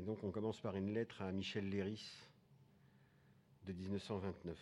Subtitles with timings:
[0.00, 2.10] Et donc on commence par une lettre à Michel Léris
[3.66, 4.58] de 1929.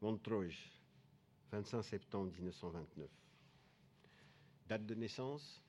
[0.00, 0.56] Montreuil,
[1.50, 3.06] 25 septembre 1929.
[4.66, 5.62] Date de naissance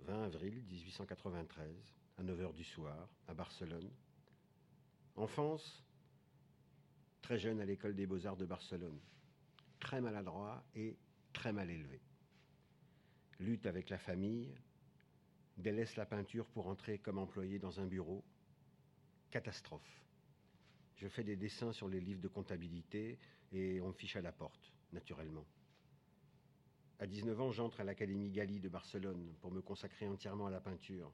[0.00, 1.70] 20 avril 1893,
[2.18, 3.88] à 9h du soir, à Barcelone.
[5.14, 5.84] Enfance
[7.22, 8.98] Très jeune à l'école des beaux-arts de Barcelone.
[9.78, 10.96] Très maladroit et
[11.32, 12.00] très mal élevé.
[13.38, 14.54] Lutte avec la famille,
[15.58, 18.24] délaisse la peinture pour entrer comme employé dans un bureau.
[19.30, 20.02] Catastrophe.
[20.96, 23.18] Je fais des dessins sur les livres de comptabilité
[23.52, 25.44] et on me fiche à la porte, naturellement.
[26.98, 30.60] À 19 ans, j'entre à l'Académie Gali de Barcelone pour me consacrer entièrement à la
[30.60, 31.12] peinture.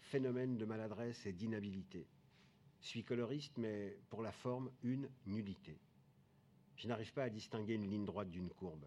[0.00, 2.06] Phénomène de maladresse et d'inhabilité.
[2.80, 5.78] Suis coloriste, mais pour la forme, une nullité.
[6.76, 8.84] Je n'arrive pas à distinguer une ligne droite d'une courbe.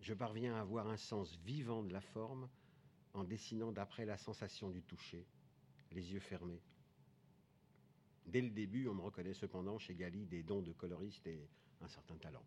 [0.00, 2.48] Je parviens à avoir un sens vivant de la forme
[3.14, 5.26] en dessinant d'après la sensation du toucher,
[5.92, 6.62] les yeux fermés.
[8.26, 11.48] Dès le début, on me reconnaît cependant chez Gali des dons de coloriste et
[11.80, 12.44] un certain talent.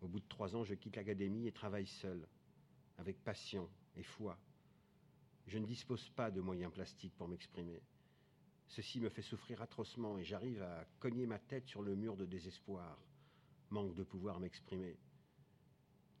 [0.00, 2.26] Au bout de trois ans, je quitte l'académie et travaille seul,
[2.98, 4.38] avec passion et foi.
[5.46, 7.80] Je ne dispose pas de moyens plastiques pour m'exprimer.
[8.68, 12.24] Ceci me fait souffrir atrocement et j'arrive à cogner ma tête sur le mur de
[12.24, 12.98] désespoir,
[13.70, 14.96] manque de pouvoir m'exprimer.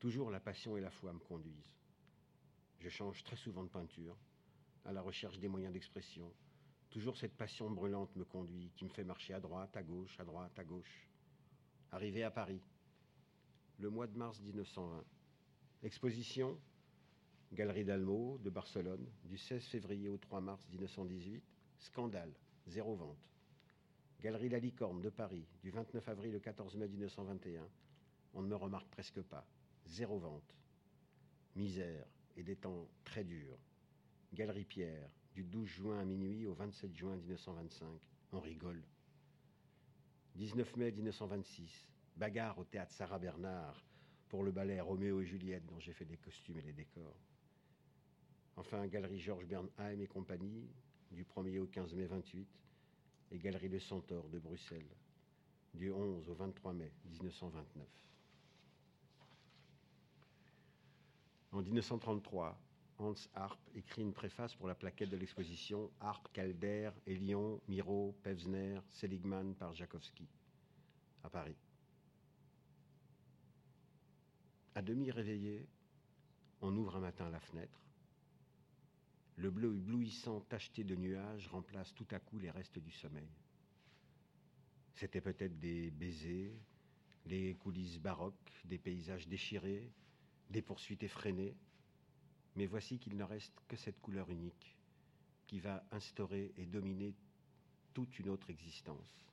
[0.00, 1.72] Toujours la passion et la foi me conduisent.
[2.80, 4.16] Je change très souvent de peinture,
[4.84, 6.32] à la recherche des moyens d'expression,
[6.90, 10.24] Toujours cette passion brûlante me conduit, qui me fait marcher à droite, à gauche, à
[10.24, 11.08] droite, à gauche.
[11.92, 12.60] Arrivé à Paris,
[13.78, 15.04] le mois de mars 1920.
[15.84, 16.60] Exposition,
[17.52, 21.44] Galerie d'Almo de Barcelone, du 16 février au 3 mars 1918.
[21.78, 22.34] Scandale,
[22.66, 23.30] zéro vente.
[24.20, 27.68] Galerie La Licorne de Paris, du 29 avril au 14 mai 1921.
[28.34, 29.46] On ne me remarque presque pas.
[29.90, 30.54] Zéro vente.
[31.56, 33.58] Misère et des temps très durs.
[34.32, 37.88] Galerie Pierre, du 12 juin à minuit au 27 juin 1925.
[38.32, 38.84] On rigole.
[40.36, 43.84] 19 mai 1926, bagarre au théâtre Sarah Bernard
[44.28, 47.18] pour le ballet Roméo et Juliette dont j'ai fait les costumes et les décors.
[48.54, 50.70] Enfin, galerie Georges Bernheim et compagnie
[51.10, 52.46] du 1er au 15 mai 28
[53.32, 54.94] et galerie Le Centaure de Bruxelles
[55.74, 58.09] du 11 au 23 mai 1929.
[61.52, 62.56] En 1933,
[62.98, 68.78] Hans Harp écrit une préface pour la plaquette de l'exposition Harp, Calder, Elion, Miro, Pevsner,
[68.88, 70.28] Seligman par Jakowski,
[71.24, 71.56] à Paris.
[74.76, 75.66] À demi réveillé,
[76.60, 77.80] on ouvre un matin la fenêtre.
[79.36, 83.30] Le bleu éblouissant tacheté de nuages remplace tout à coup les restes du sommeil.
[84.94, 86.54] C'était peut-être des baisers,
[87.26, 89.90] les coulisses baroques, des paysages déchirés,
[90.50, 91.56] des poursuites effrénées,
[92.56, 94.76] mais voici qu'il ne reste que cette couleur unique
[95.46, 97.14] qui va instaurer et dominer
[97.94, 99.24] toute une autre existence.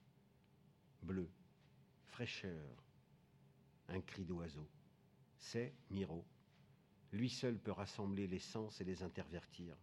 [1.01, 1.29] Bleu,
[2.05, 2.83] fraîcheur,
[3.87, 4.67] un cri d'oiseau.
[5.37, 6.25] C'est Miro.
[7.11, 9.77] Lui seul peut rassembler les sens et les intervertir,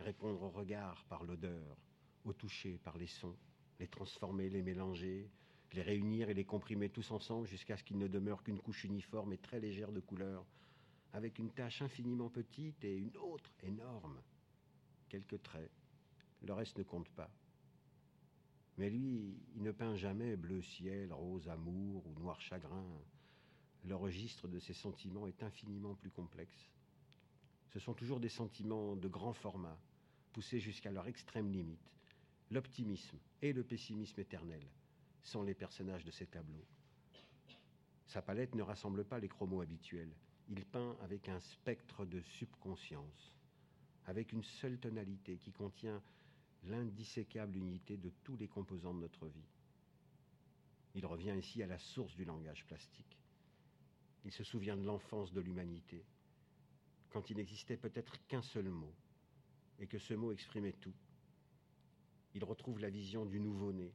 [0.00, 1.76] répondre au regard par l'odeur,
[2.24, 3.36] au toucher par les sons,
[3.78, 5.30] les transformer, les mélanger,
[5.74, 9.32] les réunir et les comprimer tous ensemble jusqu'à ce qu'il ne demeure qu'une couche uniforme
[9.32, 10.46] et très légère de couleurs
[11.12, 14.20] avec une tache infiniment petite et une autre énorme.
[15.08, 15.70] Quelques traits,
[16.42, 17.30] le reste ne compte pas.
[18.78, 22.84] Mais lui, il ne peint jamais bleu ciel, rose amour ou noir chagrin.
[23.84, 26.70] Le registre de ses sentiments est infiniment plus complexe.
[27.72, 29.78] Ce sont toujours des sentiments de grand format,
[30.32, 31.92] poussés jusqu'à leur extrême limite.
[32.50, 34.62] L'optimisme et le pessimisme éternel
[35.24, 36.66] sont les personnages de ces tableaux.
[38.06, 40.14] Sa palette ne rassemble pas les chromos habituels
[40.48, 43.32] il peint avec un spectre de subconscience,
[44.06, 46.02] avec une seule tonalité qui contient
[46.64, 49.48] l'indisséquable unité de tous les composants de notre vie.
[50.94, 53.18] Il revient ici à la source du langage plastique.
[54.24, 56.04] Il se souvient de l'enfance de l'humanité,
[57.10, 58.94] quand il n'existait peut-être qu'un seul mot,
[59.78, 60.94] et que ce mot exprimait tout.
[62.34, 63.92] Il retrouve la vision du nouveau-né,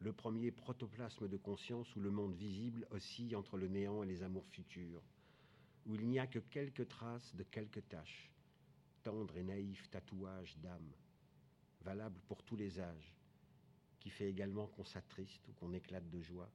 [0.00, 4.22] le premier protoplasme de conscience où le monde visible oscille entre le néant et les
[4.22, 5.02] amours futurs,
[5.86, 8.30] où il n'y a que quelques traces de quelques taches,
[9.02, 10.92] tendres et naïfs tatouages d'âme,
[11.82, 13.14] valables pour tous les âges,
[13.98, 16.50] qui fait également qu'on s'attriste ou qu'on éclate de joie.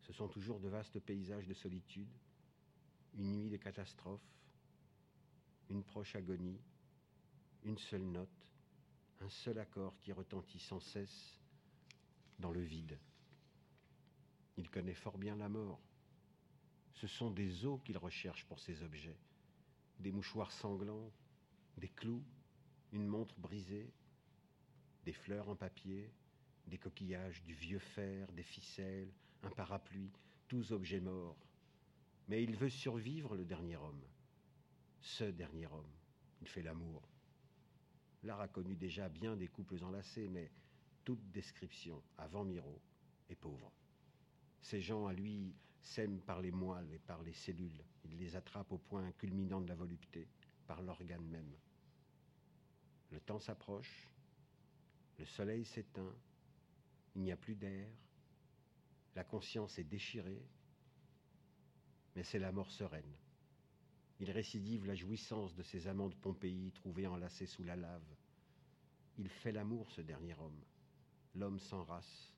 [0.00, 2.10] Ce sont toujours de vastes paysages de solitude,
[3.14, 4.20] une nuit de catastrophe,
[5.70, 6.60] une proche agonie,
[7.62, 8.28] une seule note,
[9.20, 11.38] un seul accord qui retentit sans cesse
[12.42, 12.98] dans le vide.
[14.58, 15.80] Il connaît fort bien la mort,
[16.92, 19.16] Ce sont des os qu'il recherche pour ces objets.
[19.98, 21.10] Des mouchoirs sanglants,
[21.78, 22.22] des clous,
[22.92, 23.90] une montre brisée,
[25.04, 26.12] des fleurs en papier,
[26.66, 29.10] des coquillages, du vieux fer, des ficelles,
[29.42, 30.12] un parapluie,
[30.48, 31.38] tous objets morts.
[32.28, 34.04] Mais il veut survivre, le dernier homme.
[35.00, 35.92] Ce dernier homme.
[36.40, 37.08] Il fait l'amour.
[38.22, 40.50] L'art a connu déjà bien des couples enlacés, mais
[41.04, 42.80] toute description, avant Miro,
[43.28, 43.72] est pauvre.
[44.60, 47.84] Ces gens, à lui, s'aiment par les moelles et par les cellules.
[48.04, 50.28] Il les attrape au point culminant de la volupté,
[50.66, 51.56] par l'organe même.
[53.10, 54.08] Le temps s'approche,
[55.18, 56.14] le soleil s'éteint,
[57.14, 57.88] il n'y a plus d'air,
[59.14, 60.42] la conscience est déchirée,
[62.16, 63.16] mais c'est la mort sereine.
[64.20, 68.16] Il récidive la jouissance de ces amants de Pompéi trouvés enlacés sous la lave.
[69.18, 70.62] Il fait l'amour, ce dernier homme,
[71.34, 72.32] l'homme sans race,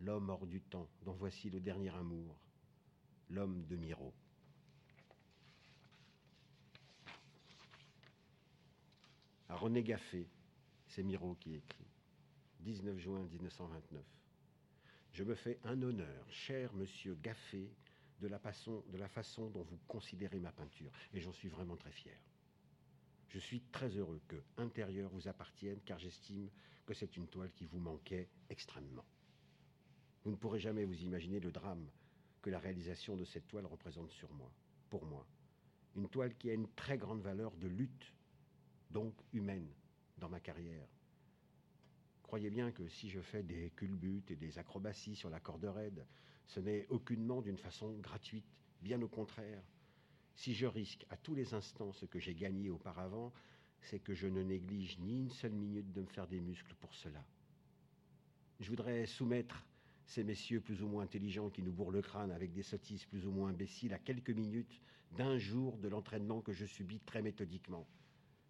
[0.00, 2.36] l'homme hors du temps, dont voici le dernier amour,
[3.30, 4.12] l'homme de Miro.
[9.48, 10.28] À René Gaffé,
[10.88, 11.86] c'est Miro qui écrit,
[12.60, 14.04] 19 juin 1929.
[15.12, 17.70] Je me fais un honneur, cher monsieur Gaffé,
[18.20, 21.76] de la, façon, de la façon dont vous considérez ma peinture, et j'en suis vraiment
[21.76, 22.18] très fier.
[23.28, 26.48] Je suis très heureux que Intérieur vous appartienne, car j'estime
[26.86, 29.04] que c'est une toile qui vous manquait extrêmement.
[30.24, 31.86] Vous ne pourrez jamais vous imaginer le drame
[32.40, 34.50] que la réalisation de cette toile représente sur moi,
[34.88, 35.26] pour moi.
[35.96, 38.14] Une toile qui a une très grande valeur de lutte,
[38.90, 39.68] donc humaine,
[40.18, 40.88] dans ma carrière.
[42.22, 46.06] Croyez bien que si je fais des culbutes et des acrobaties sur la corde raide,
[46.46, 48.46] ce n'est aucunement d'une façon gratuite,
[48.80, 49.62] bien au contraire.
[50.34, 53.32] Si je risque à tous les instants ce que j'ai gagné auparavant,
[53.80, 56.94] c'est que je ne néglige ni une seule minute de me faire des muscles pour
[56.94, 57.24] cela.
[58.60, 59.64] Je voudrais soumettre
[60.06, 63.26] ces messieurs plus ou moins intelligents qui nous bourrent le crâne avec des sottises plus
[63.26, 64.80] ou moins imbéciles à quelques minutes
[65.12, 67.86] d'un jour de l'entraînement que je subis très méthodiquement.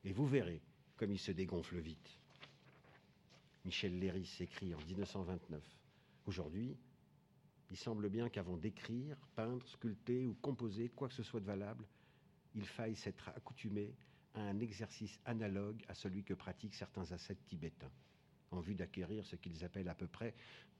[0.04, 0.62] Et vous verrez
[0.96, 2.18] comme il se dégonfle vite.
[3.64, 5.62] Michel Léris écrit en 1929.
[6.26, 6.76] Aujourd'hui,
[7.70, 11.84] il semble bien qu'avant d'écrire, peindre, sculpter ou composer quoi que ce soit de valable,
[12.54, 13.92] il faille s'être accoutumé
[14.40, 17.92] un exercice analogue à celui que pratiquent certains ascètes tibétains,
[18.50, 20.34] en vue d'acquérir ce qu'ils appellent à peu près,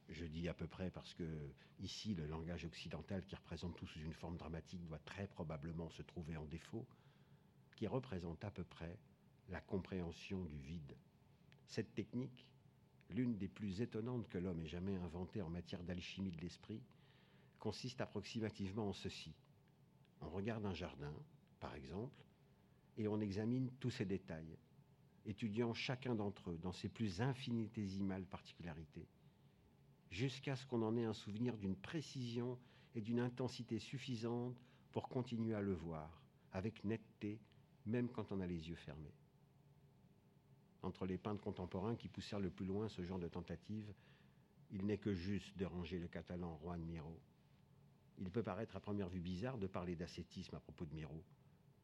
[0.09, 1.25] je dis à peu près parce que
[1.81, 6.03] ici le langage occidental qui représente tout sous une forme dramatique doit très probablement se
[6.03, 6.87] trouver en défaut,
[7.75, 8.99] qui représente à peu près
[9.49, 10.97] la compréhension du vide.
[11.67, 12.47] Cette technique,
[13.11, 16.83] l'une des plus étonnantes que l'homme ait jamais inventées en matière d'alchimie de l'esprit,
[17.59, 19.35] consiste approximativement en ceci.
[20.21, 21.15] On regarde un jardin,
[21.61, 22.25] par exemple,
[22.97, 24.57] et on examine tous ses détails,
[25.25, 29.07] étudiant chacun d'entre eux dans ses plus infinitésimales particularités,
[30.11, 32.59] jusqu'à ce qu'on en ait un souvenir d'une précision
[32.95, 34.57] et d'une intensité suffisante
[34.93, 36.23] pour continuer à le voir,
[36.53, 37.39] avec netteté,
[37.85, 39.13] même quand on a les yeux fermés
[40.87, 43.93] entre les peintres contemporains qui poussèrent le plus loin ce genre de tentative,
[44.71, 47.21] il n'est que juste de ranger le catalan Juan Miro.
[48.19, 51.23] Il peut paraître à première vue bizarre de parler d'ascétisme à propos de Miro.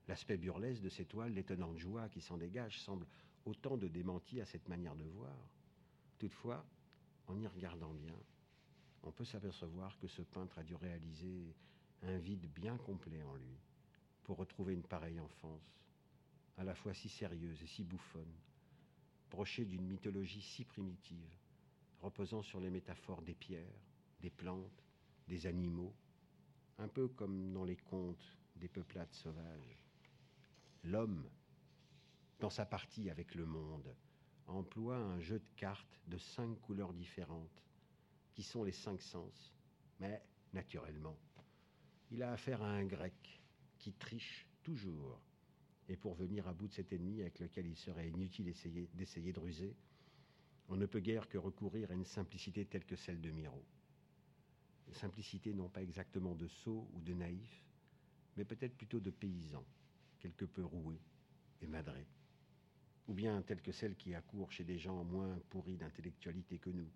[0.08, 3.06] L'aspect burlesque de ces toiles, l'étonnante joie qui s'en dégage, semble
[3.44, 5.36] autant de démenti à cette manière de voir.
[6.18, 6.64] Toutefois,
[7.28, 8.16] en y regardant bien,
[9.04, 11.54] on peut s'apercevoir que ce peintre a dû réaliser
[12.02, 13.58] un vide bien complet en lui
[14.24, 15.80] pour retrouver une pareille enfance,
[16.56, 18.34] à la fois si sérieuse et si bouffonne,
[19.30, 21.36] broché d'une mythologie si primitive,
[22.00, 23.80] reposant sur les métaphores des pierres,
[24.20, 24.84] des plantes,
[25.28, 25.94] des animaux,
[26.78, 29.81] un peu comme dans les contes des peuplades sauvages.
[30.84, 31.28] L'homme,
[32.40, 33.94] dans sa partie avec le monde,
[34.46, 37.62] emploie un jeu de cartes de cinq couleurs différentes,
[38.34, 39.54] qui sont les cinq sens,
[40.00, 40.22] mais
[40.52, 41.16] naturellement,
[42.10, 43.40] il a affaire à un grec
[43.78, 45.20] qui triche toujours.
[45.88, 48.52] Et pour venir à bout de cet ennemi avec lequel il serait inutile
[48.94, 49.76] d'essayer de ruser,
[50.68, 53.64] on ne peut guère que recourir à une simplicité telle que celle de Miro.
[54.92, 57.64] Simplicité non pas exactement de sot ou de naïf,
[58.36, 59.64] mais peut-être plutôt de paysan,
[60.22, 61.00] quelque peu roué
[61.60, 62.06] et madré,
[63.08, 66.88] ou bien telle que celle qui accourt chez des gens moins pourris d'intellectualité que nous,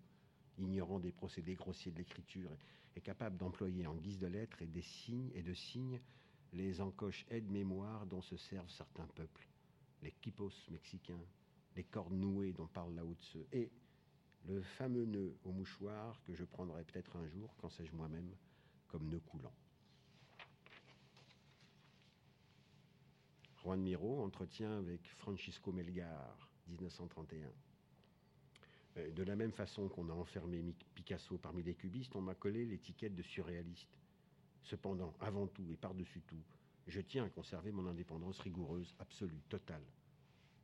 [0.57, 2.55] ignorant des procédés grossiers de l'écriture
[2.95, 5.99] et capables d'employer en guise de lettres et des signes et de signes
[6.53, 9.47] les encoches aide-mémoire dont se servent certains peuples,
[10.01, 11.19] les quipos mexicains,
[11.75, 13.69] les cordes nouées dont parle Lao Tse, et
[14.45, 18.33] le fameux nœud au mouchoir que je prendrai peut-être un jour, quand sais-je moi-même,
[18.87, 19.53] comme nœud coulant.
[23.67, 27.51] Juan Miro entretient avec Francisco Melgar, 1931.
[28.95, 30.63] Euh, de la même façon qu'on a enfermé
[30.95, 33.89] Picasso parmi les cubistes, on m'a collé l'étiquette de surréaliste
[34.63, 36.41] Cependant, avant tout et par-dessus tout,
[36.87, 39.83] je tiens à conserver mon indépendance rigoureuse, absolue, totale.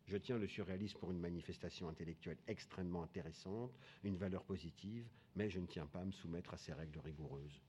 [0.05, 5.60] Je tiens le surréalisme pour une manifestation intellectuelle extrêmement intéressante, une valeur positive, mais je
[5.60, 7.60] ne tiens pas à me soumettre à ces règles rigoureuses.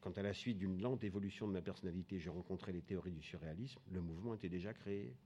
[0.00, 3.22] Quand à la suite d'une lente évolution de ma personnalité, je rencontrais les théories du
[3.22, 5.16] surréalisme, le mouvement était déjà créé.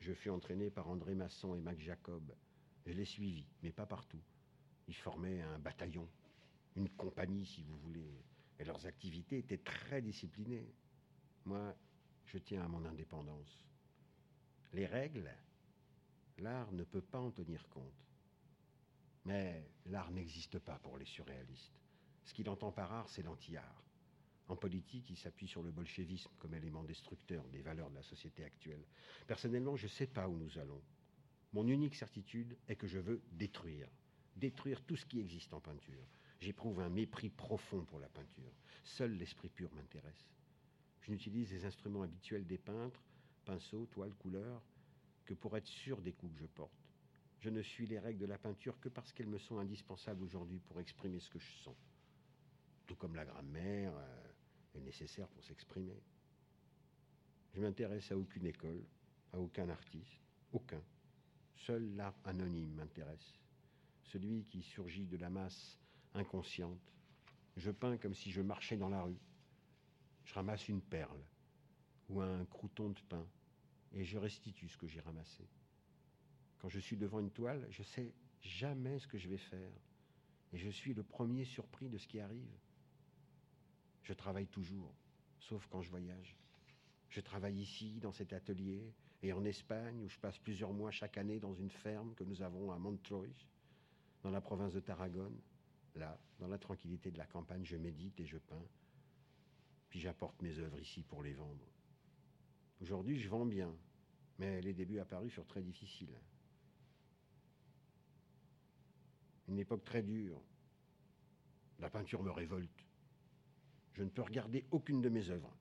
[0.00, 2.34] Je fus entraîné par André Masson et Max Jacob.
[2.84, 4.20] Je les suivis, mais pas partout.
[4.88, 6.08] Ils formaient un bataillon,
[6.74, 8.24] une compagnie, si vous voulez,
[8.58, 10.74] et leurs activités étaient très disciplinées.
[11.44, 11.74] Moi,
[12.26, 13.64] je tiens à mon indépendance.
[14.72, 15.30] Les règles,
[16.38, 18.06] l'art ne peut pas en tenir compte.
[19.24, 21.78] Mais l'art n'existe pas pour les surréalistes.
[22.24, 23.84] Ce qu'il entend par art, c'est l'anti-art.
[24.48, 28.44] En politique, il s'appuie sur le bolchevisme comme élément destructeur des valeurs de la société
[28.44, 28.84] actuelle.
[29.26, 30.82] Personnellement, je ne sais pas où nous allons.
[31.52, 33.88] Mon unique certitude est que je veux détruire.
[34.36, 36.06] Détruire tout ce qui existe en peinture.
[36.40, 38.52] J'éprouve un mépris profond pour la peinture.
[38.82, 40.26] Seul l'esprit pur m'intéresse.
[41.02, 43.02] Je n'utilise les instruments habituels des peintres,
[43.44, 44.62] pinceau, toile, couleur,
[45.24, 46.72] que pour être sûr des coups que je porte.
[47.40, 50.60] Je ne suis les règles de la peinture que parce qu'elles me sont indispensables aujourd'hui
[50.60, 51.76] pour exprimer ce que je sens.
[52.86, 54.21] Tout comme la grammaire euh,
[54.74, 56.02] est nécessaire pour s'exprimer.
[57.54, 58.82] Je m'intéresse à aucune école,
[59.32, 60.20] à aucun artiste,
[60.52, 60.82] aucun.
[61.56, 63.38] Seul l'art anonyme m'intéresse,
[64.02, 65.78] celui qui surgit de la masse
[66.14, 66.92] inconsciente.
[67.56, 69.20] Je peins comme si je marchais dans la rue.
[70.24, 71.22] Je ramasse une perle,
[72.08, 73.26] ou un crouton de pain
[73.92, 75.44] et je restitue ce que j'ai ramassé.
[76.58, 79.72] Quand je suis devant une toile, je sais jamais ce que je vais faire
[80.52, 82.58] et je suis le premier surpris de ce qui arrive.
[84.02, 84.94] Je travaille toujours,
[85.38, 86.36] sauf quand je voyage.
[87.08, 88.92] Je travaille ici, dans cet atelier,
[89.22, 92.42] et en Espagne, où je passe plusieurs mois chaque année dans une ferme que nous
[92.42, 93.34] avons à Montreuil,
[94.22, 95.40] dans la province de Tarragone.
[95.94, 98.66] Là, dans la tranquillité de la campagne, je médite et je peins.
[99.88, 101.66] Puis j'apporte mes œuvres ici pour les vendre.
[102.80, 103.72] Aujourd'hui, je vends bien,
[104.38, 106.18] mais les débuts apparus furent très difficiles.
[109.48, 110.40] Une époque très dure.
[111.78, 112.86] La peinture me révolte.
[113.94, 115.54] Je ne peux regarder aucune de mes œuvres.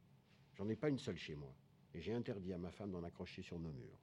[0.55, 1.53] J'en ai pas une seule chez moi.
[1.93, 4.00] Et j'ai interdit à ma femme d'en accrocher sur nos murs.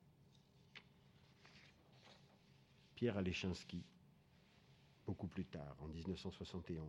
[2.95, 3.83] Pierre Alechinski,
[5.07, 6.87] beaucoup plus tard, en 1971,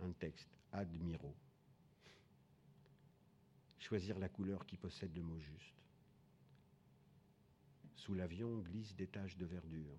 [0.00, 1.34] un texte admiraux
[3.88, 5.82] choisir la couleur qui possède le mot juste.
[7.96, 9.98] Sous l'avion glissent des taches de verdure.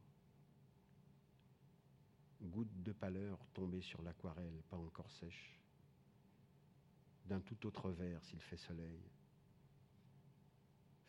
[2.39, 5.58] Gouttes de pâleur tombées sur l'aquarelle, pas encore sèche.
[7.29, 9.00] D'un tout autre vert s'il fait soleil.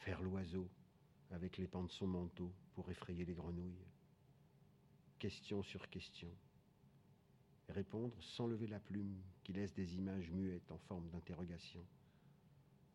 [0.00, 0.68] Faire l'oiseau
[1.30, 3.86] avec les pans de son manteau pour effrayer les grenouilles.
[5.18, 6.28] Question sur question.
[7.70, 11.84] Répondre sans lever la plume qui laisse des images muettes en forme d'interrogation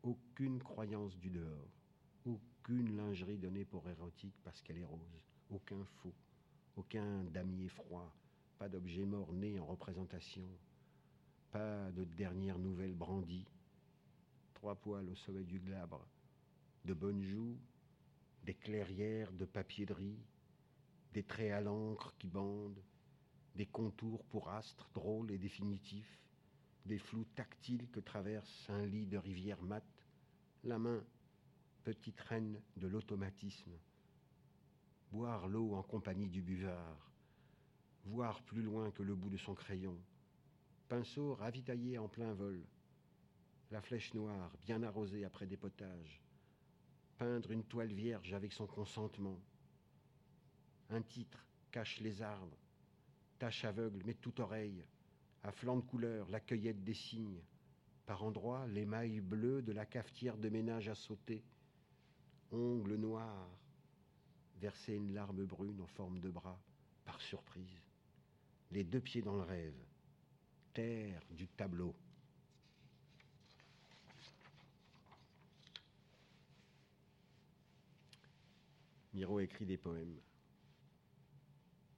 [0.05, 1.71] aucune croyance du dehors,
[2.25, 6.13] aucune lingerie donnée pour érotique parce qu'elle est rose, aucun faux,
[6.75, 8.15] aucun damier froid,
[8.59, 10.47] pas d'objet mort né en représentation,
[11.55, 13.47] pas de dernière nouvelle brandie,
[14.55, 16.05] trois poils au sommet du glabre,
[16.83, 17.57] de bonnes joues,
[18.43, 20.19] des clairières de papier de riz,
[21.13, 22.83] des traits à l'encre qui bandent,
[23.55, 26.19] des contours pour astres drôles et définitifs,
[26.85, 30.05] des flous tactiles que traverse un lit de rivière mate,
[30.65, 31.01] la main,
[31.85, 33.71] petite reine de l'automatisme,
[35.09, 37.13] boire l'eau en compagnie du buvard,
[38.03, 39.97] voir plus loin que le bout de son crayon,
[40.87, 42.63] pinceau ravitaillé en plein vol,
[43.71, 45.57] la flèche noire bien arrosée après des
[47.17, 49.39] peindre une toile vierge avec son consentement.
[50.89, 52.57] Un titre cache les arbres,
[53.39, 54.85] tache aveugle mais toute oreille,
[55.43, 57.41] à flanc de couleur la cueillette des cygnes,
[58.05, 61.43] par endroits l'émail bleu de la cafetière de ménage à sauter,
[62.51, 63.49] ongles noirs,
[64.57, 66.59] verser une larme brune en forme de bras,
[67.03, 67.81] par surprise,
[68.71, 69.75] les deux pieds dans le rêve,
[70.75, 71.95] terre du tableau.
[79.13, 80.19] Miro écrit des poèmes.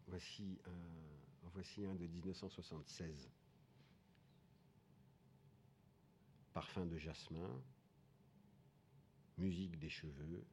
[0.08, 3.30] Voici un, voici un de 1976.
[6.54, 7.62] parfum de jasmin,
[9.38, 10.44] musique des cheveux,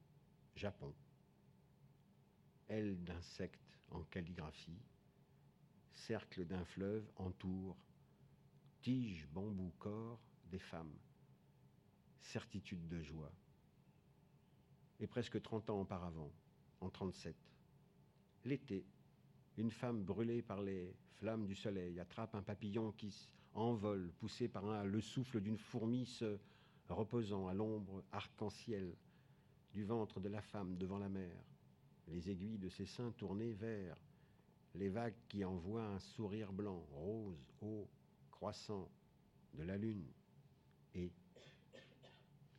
[0.55, 0.95] Japon,
[2.69, 4.83] aile d'insectes en calligraphie,
[5.95, 7.75] cercle d'un fleuve entoure,
[8.85, 10.93] tige, bambou, corps des femmes,
[12.21, 13.33] certitude de joie.
[15.01, 16.31] Et presque 30 ans auparavant,
[16.83, 17.35] en 37,
[18.45, 18.85] l'été,
[19.57, 24.49] une femme brûlée par les flammes du soleil attrape un papillon qui, en vol, poussé
[24.49, 26.39] par le souffle d'une fourmi se
[26.91, 28.95] reposant à l'ombre arc-en-ciel
[29.73, 31.43] du ventre de la femme devant la mer,
[32.09, 33.97] les aiguilles de ses seins tournées vers
[34.75, 37.89] les vagues qui envoient un sourire blanc, rose, haut,
[39.55, 40.07] de la lune,
[40.95, 41.11] et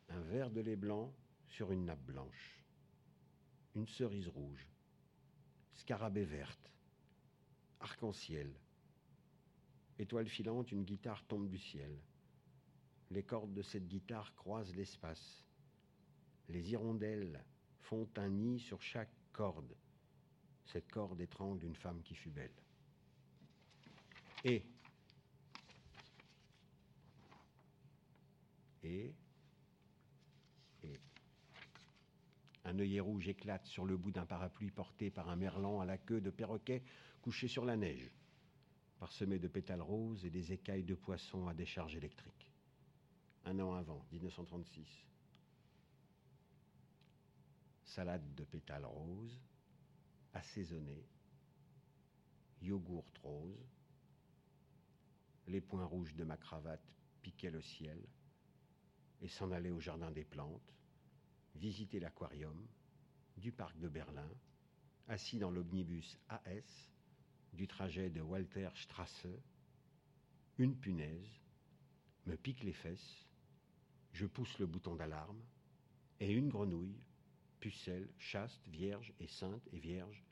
[0.09, 1.13] un verre de lait blanc
[1.47, 2.63] sur une nappe blanche,
[3.75, 4.67] une cerise rouge,
[5.73, 6.71] scarabée verte,
[7.79, 8.51] arc-en-ciel,
[9.99, 12.01] étoile filante, une guitare tombe du ciel.
[13.11, 15.43] Les cordes de cette guitare croisent l'espace.
[16.49, 17.45] Les hirondelles
[17.81, 19.77] font un nid sur chaque corde.
[20.65, 22.51] Cette corde étrangle une femme qui fut belle.
[28.85, 29.13] Et,
[32.63, 35.99] un œillet rouge éclate sur le bout d'un parapluie porté par un merlan à la
[35.99, 36.83] queue de perroquet
[37.21, 38.11] couché sur la neige,
[38.97, 42.51] parsemé de pétales roses et des écailles de poissons à décharge électrique.
[43.45, 45.05] Un an avant, 1936.
[47.83, 49.39] Salade de pétales roses,
[50.33, 51.05] assaisonnée,
[52.63, 53.69] yogourt rose,
[55.47, 56.81] les points rouges de ma cravate
[57.21, 57.99] piquaient le ciel
[59.21, 60.73] et s'en allaient au jardin des plantes,
[61.55, 62.67] visiter l'aquarium
[63.37, 64.29] du parc de Berlin,
[65.07, 66.91] assis dans l'omnibus AS
[67.53, 69.27] du trajet de Walter Strasse,
[70.57, 71.39] une punaise
[72.25, 73.25] me pique les fesses,
[74.13, 75.41] je pousse le bouton d'alarme,
[76.19, 76.97] et une grenouille,
[77.59, 80.23] pucelle, chaste, vierge et sainte et vierge,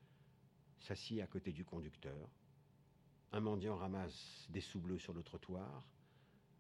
[0.79, 2.29] s'assit à côté du conducteur.
[3.31, 5.83] Un mendiant ramasse des sous bleus sur le trottoir,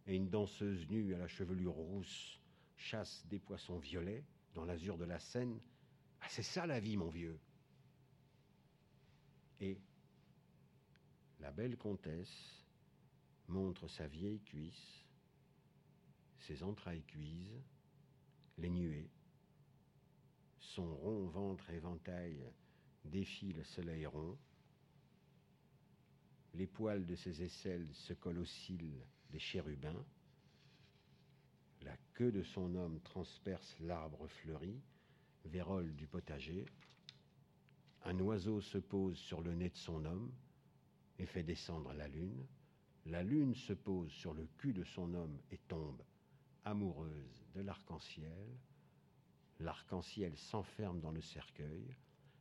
[0.07, 2.39] et une danseuse nue à la chevelure rousse
[2.75, 5.59] chasse des poissons violets dans l'azur de la Seine.
[6.21, 7.39] Ah, c'est ça la vie, mon vieux.
[9.59, 9.79] Et
[11.39, 12.65] la belle comtesse
[13.47, 15.05] montre sa vieille cuisse,
[16.39, 17.61] ses entrailles cuises,
[18.57, 19.09] les nuées,
[20.59, 22.43] son rond ventre éventail
[23.05, 24.37] défie le soleil rond,
[26.53, 28.45] les poils de ses aisselles se collent aux
[29.33, 30.05] des chérubins,
[31.81, 34.79] la queue de son homme transperce l'arbre fleuri,
[35.45, 36.65] vérole du potager,
[38.05, 40.31] un oiseau se pose sur le nez de son homme
[41.17, 42.45] et fait descendre la lune,
[43.07, 46.03] la lune se pose sur le cul de son homme et tombe,
[46.63, 48.47] amoureuse de l'arc-en-ciel,
[49.59, 51.95] l'arc-en-ciel s'enferme dans le cercueil,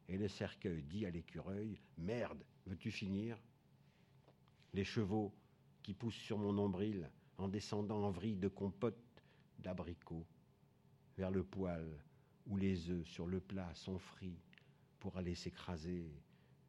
[0.08, 3.38] et le cercueil dit à l'écureuil Merde, veux-tu finir?
[4.74, 5.32] Les chevaux
[5.82, 8.96] qui poussent sur mon nombril en descendant en vrille de compote
[9.58, 10.26] d'abricots,
[11.16, 12.02] vers le poêle
[12.46, 14.38] où les œufs sur le plat sont frits
[15.00, 16.10] pour aller s'écraser,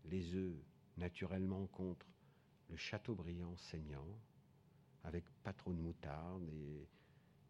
[0.06, 0.56] les œufs
[0.98, 2.08] naturellement contre
[2.70, 4.08] le châteaubriand saignant,
[5.04, 6.88] avec pas trop de moutarde et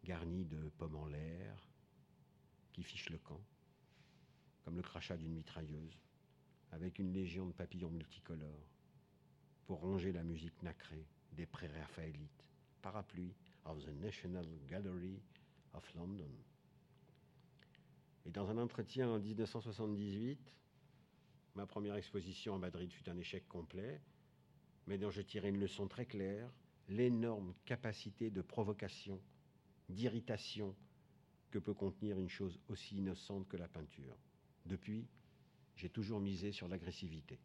[0.04, 1.68] garni de pommes en l'air,
[2.72, 3.40] qui fiche le camp,
[4.64, 6.00] comme le crachat d'une mitrailleuse,
[6.72, 8.68] avec une légion de papillons multicolores,
[9.66, 12.44] pour ronger la musique nacrée des pré-raphaélites,
[12.82, 15.20] parapluie of the National Gallery
[15.72, 16.30] of London.
[18.26, 20.56] Et dans un entretien en 1978,
[21.54, 24.00] ma première exposition à Madrid fut un échec complet,
[24.86, 26.50] mais dont je tirais une leçon très claire,
[26.88, 29.20] l'énorme capacité de provocation,
[29.88, 30.74] d'irritation
[31.50, 34.16] que peut contenir une chose aussi innocente que la peinture.
[34.66, 35.06] Depuis,
[35.76, 37.38] j'ai toujours misé sur l'agressivité,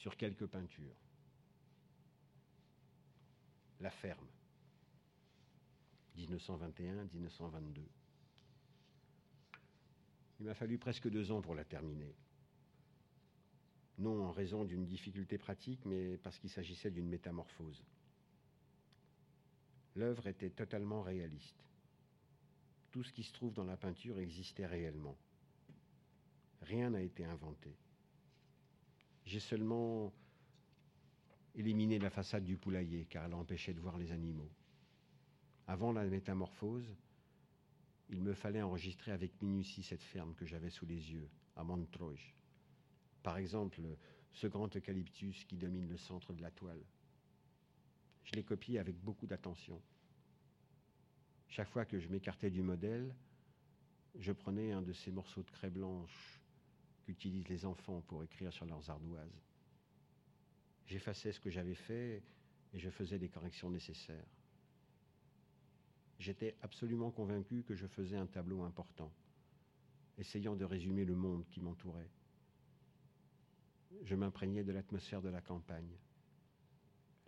[0.00, 0.96] sur quelques peintures.
[3.80, 4.26] La ferme,
[6.16, 7.84] 1921-1922.
[10.38, 12.14] Il m'a fallu presque deux ans pour la terminer.
[13.98, 17.84] Non en raison d'une difficulté pratique, mais parce qu'il s'agissait d'une métamorphose.
[19.96, 21.62] L'œuvre était totalement réaliste.
[22.90, 25.18] Tout ce qui se trouve dans la peinture existait réellement.
[26.62, 27.76] Rien n'a été inventé.
[29.24, 30.12] J'ai seulement
[31.54, 34.50] éliminé la façade du poulailler car elle empêchait de voir les animaux.
[35.66, 36.96] Avant la métamorphose,
[38.08, 42.18] il me fallait enregistrer avec minutie cette ferme que j'avais sous les yeux, à Montreuil.
[43.22, 43.80] Par exemple,
[44.32, 46.82] ce grand eucalyptus qui domine le centre de la toile.
[48.24, 49.80] Je l'ai copié avec beaucoup d'attention.
[51.48, 53.14] Chaque fois que je m'écartais du modèle,
[54.18, 56.39] je prenais un de ces morceaux de craie blanche
[57.10, 59.42] qu'utilisent les enfants pour écrire sur leurs ardoises.
[60.86, 62.22] J'effaçais ce que j'avais fait
[62.72, 64.26] et je faisais les corrections nécessaires.
[66.20, 69.10] J'étais absolument convaincu que je faisais un tableau important,
[70.18, 72.10] essayant de résumer le monde qui m'entourait.
[74.04, 75.96] Je m'imprégnais de l'atmosphère de la campagne,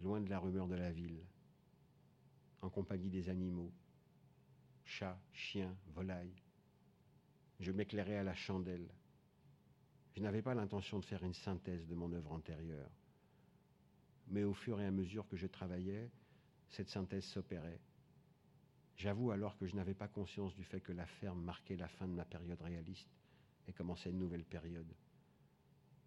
[0.01, 1.25] loin de la rumeur de la ville,
[2.61, 3.73] en compagnie des animaux,
[4.85, 6.41] chats, chiens, volailles.
[7.59, 8.89] Je m'éclairais à la chandelle.
[10.15, 12.91] Je n'avais pas l'intention de faire une synthèse de mon œuvre antérieure.
[14.29, 16.11] Mais au fur et à mesure que je travaillais,
[16.69, 17.81] cette synthèse s'opérait.
[18.97, 22.07] J'avoue alors que je n'avais pas conscience du fait que la ferme marquait la fin
[22.07, 23.11] de ma période réaliste
[23.67, 24.95] et commençait une nouvelle période,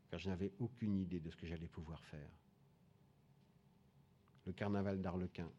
[0.09, 2.29] car je n'avais aucune idée de ce que j'allais pouvoir faire.
[4.45, 5.49] Le carnaval d'Arlequin.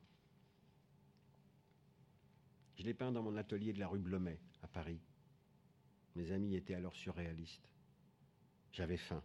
[2.76, 5.00] Je l'ai peint dans mon atelier de la rue Blomet, à Paris.
[6.14, 7.68] Mes amis étaient alors surréalistes.
[8.76, 9.22] J'avais faim.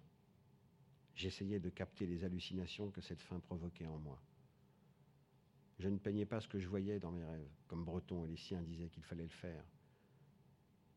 [1.14, 4.18] J'essayais de capter les hallucinations que cette faim provoquait en moi.
[5.78, 8.38] Je ne peignais pas ce que je voyais dans mes rêves, comme Breton et les
[8.38, 9.66] siens disaient qu'il fallait le faire.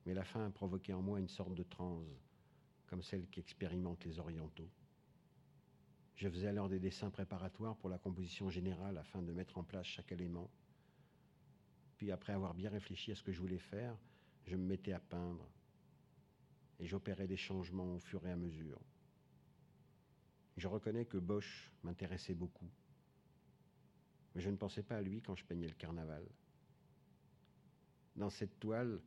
[0.06, 2.06] Mais la faim provoquait en moi une sorte de transe,
[2.86, 4.70] comme celle qu'expérimentent les orientaux.
[6.14, 9.86] Je faisais alors des dessins préparatoires pour la composition générale afin de mettre en place
[9.86, 10.48] chaque élément.
[11.96, 13.98] Puis après avoir bien réfléchi à ce que je voulais faire,
[14.44, 15.50] je me mettais à peindre
[16.80, 18.80] et j'opérais des changements au fur et à mesure.
[20.56, 22.70] Je reconnais que Bosch m'intéressait beaucoup,
[24.34, 26.24] mais je ne pensais pas à lui quand je peignais le carnaval.
[28.16, 29.00] Dans cette toile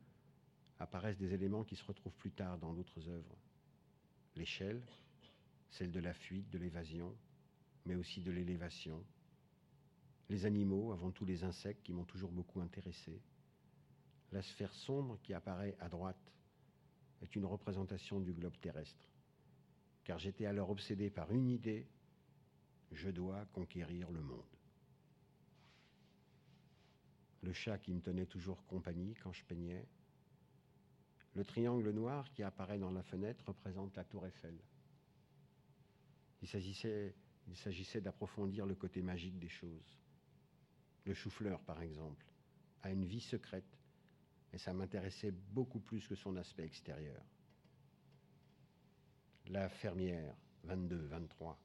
[0.78, 3.36] apparaissent des éléments qui se retrouvent plus tard dans d'autres œuvres.
[4.36, 4.82] L'échelle,
[5.70, 7.16] celle de la fuite, de l'évasion,
[7.86, 9.02] mais aussi de l'élévation.
[10.28, 13.20] Les animaux, avant tout les insectes qui m'ont toujours beaucoup intéressé.
[14.30, 16.32] La sphère sombre qui apparaît à droite
[17.22, 19.08] est une représentation du globe terrestre.
[20.04, 21.86] Car j'étais alors obsédé par une idée,
[22.92, 24.56] je dois conquérir le monde.
[27.42, 29.86] Le chat qui me tenait toujours compagnie quand je peignais.
[31.34, 34.58] Le triangle noir qui apparaît dans la fenêtre représente la tour Eiffel.
[36.42, 39.98] Il s'agissait, d'approfondir le côté magique des choses.
[41.04, 42.26] Le chou-fleur, par exemple,
[42.82, 43.77] a une vie secrète
[44.52, 47.22] et ça m'intéressait beaucoup plus que son aspect extérieur.
[49.46, 50.34] La fermière,
[50.64, 51.58] 22, 23.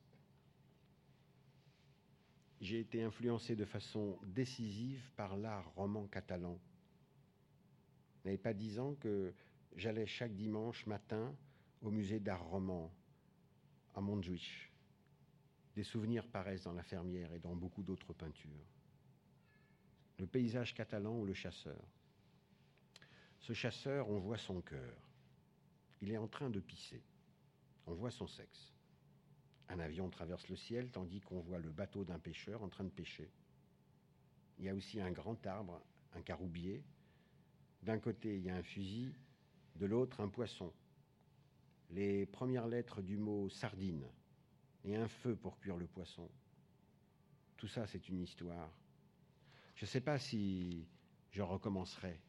[2.61, 6.57] J'ai été influencé de façon décisive par l'art roman catalan.
[8.23, 9.33] Il n'avait pas dix ans que
[9.75, 11.35] j'allais chaque dimanche matin
[11.81, 12.89] au musée d'art roman
[13.95, 14.71] à Montjuïc.
[15.75, 18.67] Des souvenirs paraissent dans La fermière et dans beaucoup d'autres peintures.
[20.19, 21.83] Le paysage catalan ou le chasseur.
[23.43, 24.97] Ce chasseur, on voit son cœur.
[26.01, 27.01] Il est en train de pisser.
[27.85, 28.73] On voit son sexe.
[29.69, 32.89] Un avion traverse le ciel tandis qu'on voit le bateau d'un pêcheur en train de
[32.89, 33.29] pêcher.
[34.57, 35.79] Il y a aussi un grand arbre,
[36.15, 36.83] un caroubier.
[37.83, 39.13] D'un côté, il y a un fusil,
[39.75, 40.73] de l'autre, un poisson
[41.93, 44.05] les premières lettres du mot sardine
[44.83, 46.27] et un feu pour cuire le poisson.
[47.57, 48.69] Tout ça, c'est une histoire.
[49.75, 50.87] Je ne sais pas si
[51.31, 52.19] je recommencerai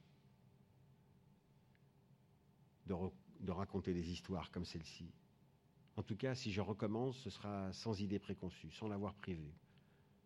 [2.86, 5.12] de, raconter des histoires comme celle-ci.
[5.96, 9.52] En tout cas, si je recommence, ce sera sans idée préconçue, sans l'avoir prévu,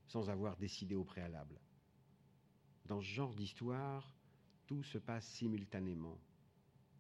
[0.07, 1.61] sans avoir décidé au préalable.
[2.87, 4.17] Dans ce genre d'histoire,
[4.67, 6.19] tout se passe simultanément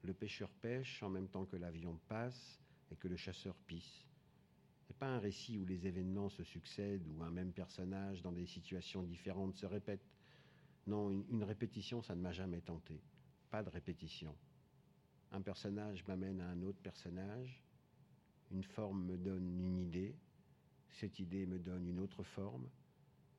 [0.02, 4.06] le pêcheur pêche en même temps que l'avion passe et que le chasseur pisse.
[4.82, 8.32] Ce n'est pas un récit où les événements se succèdent, où un même personnage dans
[8.32, 10.04] des situations différentes se répète.
[10.86, 13.02] Non, une répétition, ça ne m'a jamais tenté.
[13.50, 14.34] Pas de répétition.
[15.32, 17.62] Un personnage m'amène à un autre personnage,
[18.50, 20.16] une forme me donne une idée,
[20.90, 22.68] cette idée me donne une autre forme,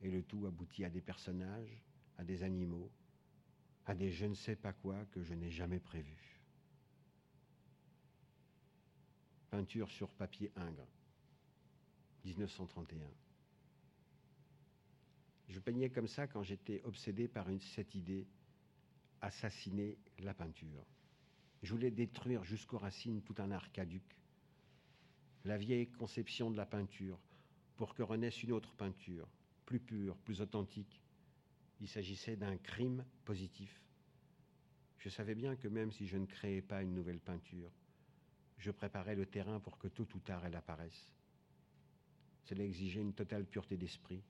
[0.00, 1.82] et le tout aboutit à des personnages,
[2.16, 2.90] à des animaux,
[3.86, 6.40] à des je ne sais pas quoi que je n'ai jamais prévu.
[9.50, 10.86] Peinture sur papier Ingres,
[12.24, 13.10] 1931.
[15.48, 18.28] Je peignais comme ça quand j'étais obsédé par une, cette idée,
[19.20, 20.86] assassiner la peinture.
[21.62, 24.16] Je voulais détruire jusqu'aux racines tout un art caduc,
[25.44, 27.18] la vieille conception de la peinture,
[27.76, 29.28] pour que renaisse une autre peinture,
[29.66, 31.00] plus pure, plus authentique.
[31.80, 33.82] Il s'agissait d'un crime positif.
[34.98, 37.70] Je savais bien que même si je ne créais pas une nouvelle peinture,
[38.58, 41.10] je préparais le terrain pour que tôt ou tard elle apparaisse.
[42.44, 44.22] Cela exigeait une totale pureté d'esprit.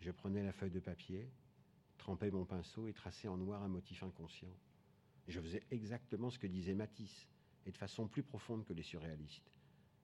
[0.00, 1.28] Je prenais la feuille de papier,
[1.98, 4.56] trempais mon pinceau et traçais en noir un motif inconscient.
[5.30, 7.28] Je faisais exactement ce que disait Matisse,
[7.64, 9.52] et de façon plus profonde que les surréalistes.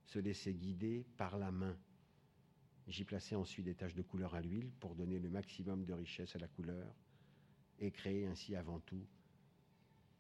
[0.05, 1.77] Se laisser guider par la main.
[2.87, 6.37] J'y plaçais ensuite des taches de couleur à l'huile pour donner le maximum de richesse
[6.37, 6.95] à la couleur
[7.81, 9.05] et créer ainsi avant tout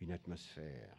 [0.00, 0.96] une atmosphère.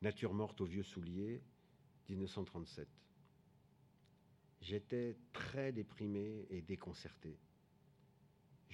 [0.00, 1.42] Nature morte aux vieux souliers,
[2.08, 2.88] 1937.
[4.62, 7.38] J'étais très déprimé et déconcerté.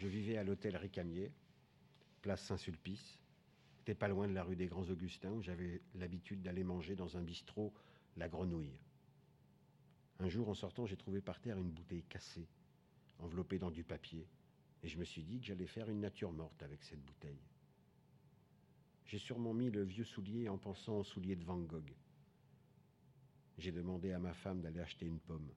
[0.05, 1.33] Je vivais à l'hôtel Ricamier,
[2.21, 3.19] place Saint-Sulpice.
[3.79, 7.17] C'était pas loin de la rue des Grands Augustins où j'avais l'habitude d'aller manger dans
[7.17, 7.73] un bistrot
[8.19, 8.77] la grenouille.
[10.19, 12.47] Un jour, en sortant, j'ai trouvé par terre une bouteille cassée,
[13.19, 14.29] enveloppée dans du papier,
[14.83, 17.41] et je me suis dit que j'allais faire une nature morte avec cette bouteille.
[19.07, 21.95] J'ai sûrement mis le vieux soulier en pensant au soulier de Van Gogh.
[23.57, 25.51] J'ai demandé à ma femme d'aller acheter une pomme.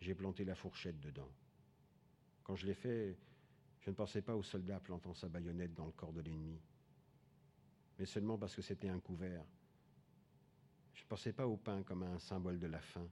[0.00, 1.28] J'ai planté la fourchette dedans.
[2.50, 3.16] Quand je l'ai fait,
[3.78, 6.60] je ne pensais pas au soldat plantant sa baïonnette dans le corps de l'ennemi,
[7.96, 9.44] mais seulement parce que c'était un couvert.
[10.94, 13.08] Je ne pensais pas au pain comme à un symbole de la faim.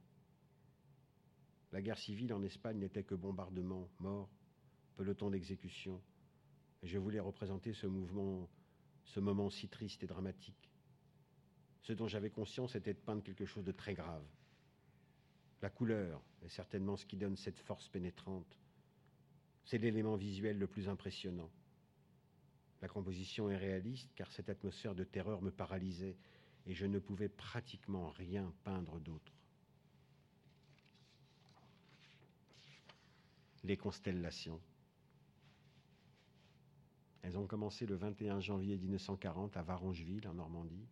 [1.71, 4.29] La guerre civile en Espagne n'était que bombardement, mort,
[4.97, 6.03] peloton d'exécution,
[6.83, 8.51] je voulais représenter ce mouvement,
[9.05, 10.69] ce moment si triste et dramatique.
[11.83, 14.27] Ce dont j'avais conscience était de peindre quelque chose de très grave.
[15.63, 18.59] La couleur est certainement ce qui donne cette force pénétrante.
[19.69, 21.51] C'est l'élément visuel le plus impressionnant.
[22.81, 26.17] La composition est réaliste car cette atmosphère de terreur me paralysait
[26.65, 29.31] et je ne pouvais pratiquement rien peindre d'autre.
[33.63, 34.59] Les constellations.
[37.21, 40.89] Elles ont commencé le 21 janvier 1940 à Varangeville, en Normandie,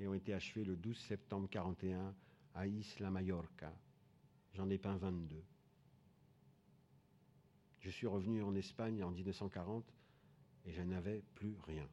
[0.00, 2.14] et ont été achevées le 12 septembre 1941
[2.54, 3.70] à Isla Mallorca.
[4.54, 5.44] J'en ai peint 22.
[7.84, 9.84] Je suis revenu en Espagne en 1940
[10.64, 11.86] et je n'avais plus rien.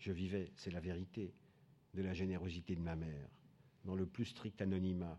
[0.00, 1.32] Je vivais, c'est la vérité,
[1.94, 3.30] de la générosité de ma mère,
[3.84, 5.16] dans le plus strict anonymat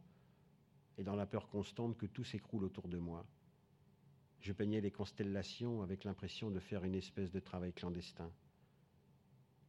[0.97, 3.25] et dans la peur constante que tout s'écroule autour de moi.
[4.41, 8.29] Je peignais les constellations avec l'impression de faire une espèce de travail clandestin.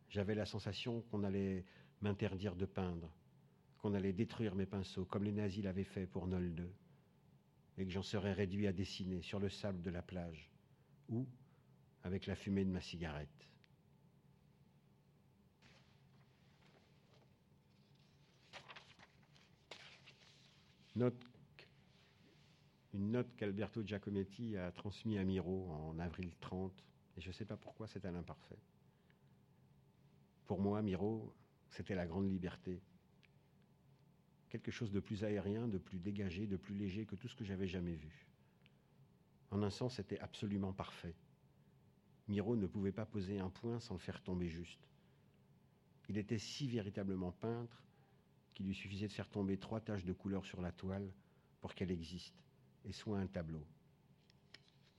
[0.09, 1.65] J'avais la sensation qu'on allait
[2.01, 3.15] m'interdire de peindre,
[3.79, 6.69] qu'on allait détruire mes pinceaux, comme les nazis l'avaient fait pour Nolde,
[7.79, 10.51] et que j'en serais réduit à dessiner sur le sable de la plage,
[11.09, 11.27] ou
[12.05, 13.29] avec la fumée de ma cigarette.
[22.95, 26.73] Une note qu'Alberto Giacometti a transmise à Miro en avril 30,
[27.19, 28.59] et je ne sais pas pourquoi c'est à l'imparfait.
[30.47, 31.35] Pour moi, Miro,
[31.69, 32.81] c'était la grande liberté.
[34.49, 37.45] Quelque chose de plus aérien, de plus dégagé, de plus léger que tout ce que
[37.45, 38.27] j'avais jamais vu.
[39.51, 41.15] En un sens, c'était absolument parfait.
[42.29, 44.81] Miro ne pouvait pas poser un point sans le faire tomber juste.
[46.09, 47.83] Il était si véritablement peintre
[48.55, 51.13] qu'il lui suffisait de faire tomber trois taches de couleur sur la toile
[51.61, 52.35] pour qu'elle existe
[52.85, 53.65] et soit un tableau.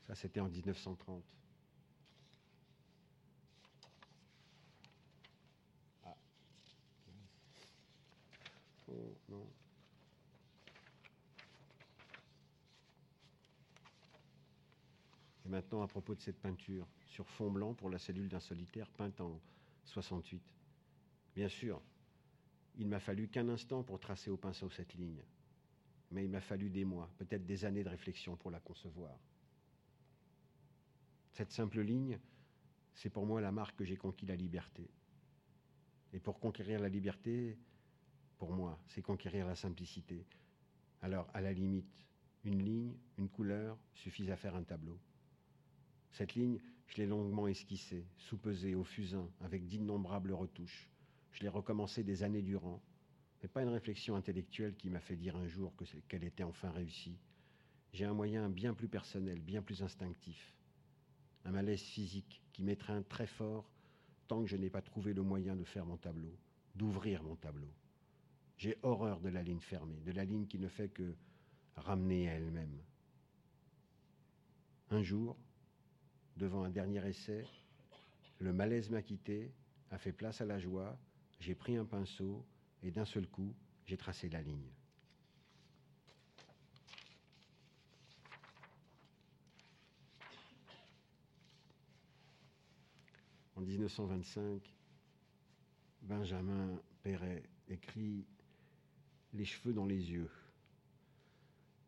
[0.05, 1.23] Ça, c'était en 1930.
[6.05, 6.15] Ah.
[8.87, 9.47] Oh, non.
[15.45, 18.91] Et maintenant, à propos de cette peinture, sur fond blanc pour la cellule d'un solitaire
[18.91, 19.41] peinte en
[19.85, 20.39] 68.
[21.35, 21.81] Bien sûr,
[22.75, 25.23] il m'a fallu qu'un instant pour tracer au pinceau cette ligne,
[26.11, 29.17] mais il m'a fallu des mois, peut-être des années de réflexion pour la concevoir.
[31.33, 32.19] Cette simple ligne,
[32.93, 34.87] c'est pour moi la marque que j'ai conquis la liberté.
[36.13, 37.57] Et pour conquérir la liberté,
[38.37, 40.23] pour moi, c'est conquérir la simplicité.
[41.01, 42.05] Alors, à la limite,
[42.43, 44.99] une ligne, une couleur suffisent à faire un tableau.
[46.11, 50.89] Cette ligne, je l'ai longuement esquissée, sous-pesée au fusain, avec d'innombrables retouches.
[51.31, 52.81] Je l'ai recommencée des années durant,
[53.41, 55.73] mais pas une réflexion intellectuelle qui m'a fait dire un jour
[56.07, 57.17] qu'elle était enfin réussie.
[57.93, 60.55] J'ai un moyen bien plus personnel, bien plus instinctif.
[61.45, 63.69] Un malaise physique qui m'étreint très fort
[64.27, 66.35] tant que je n'ai pas trouvé le moyen de faire mon tableau,
[66.75, 67.71] d'ouvrir mon tableau.
[68.57, 71.15] J'ai horreur de la ligne fermée, de la ligne qui ne fait que
[71.75, 72.81] ramener à elle-même.
[74.89, 75.37] Un jour,
[76.37, 77.45] devant un dernier essai,
[78.39, 79.51] le malaise m'a quitté,
[79.89, 80.97] a fait place à la joie,
[81.39, 82.45] j'ai pris un pinceau
[82.83, 84.71] et d'un seul coup, j'ai tracé la ligne.
[93.55, 94.61] En 1925,
[96.03, 98.27] Benjamin Perret écrit
[99.33, 100.29] Les cheveux dans les yeux.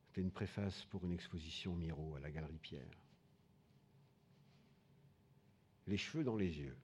[0.08, 3.09] C'était une préface pour une exposition Miro à la Galerie Pierre
[5.90, 6.78] les cheveux dans les yeux.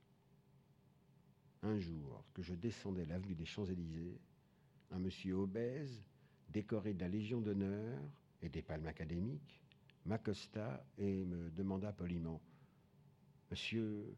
[1.62, 4.20] Un jour que je descendais l'avenue des Champs-Élysées,
[4.92, 6.04] un monsieur obèse,
[6.50, 8.00] décoré de la Légion d'honneur
[8.42, 9.62] et des palmes académiques,
[10.06, 12.42] m'accosta et me demanda poliment
[13.52, 14.16] Monsieur,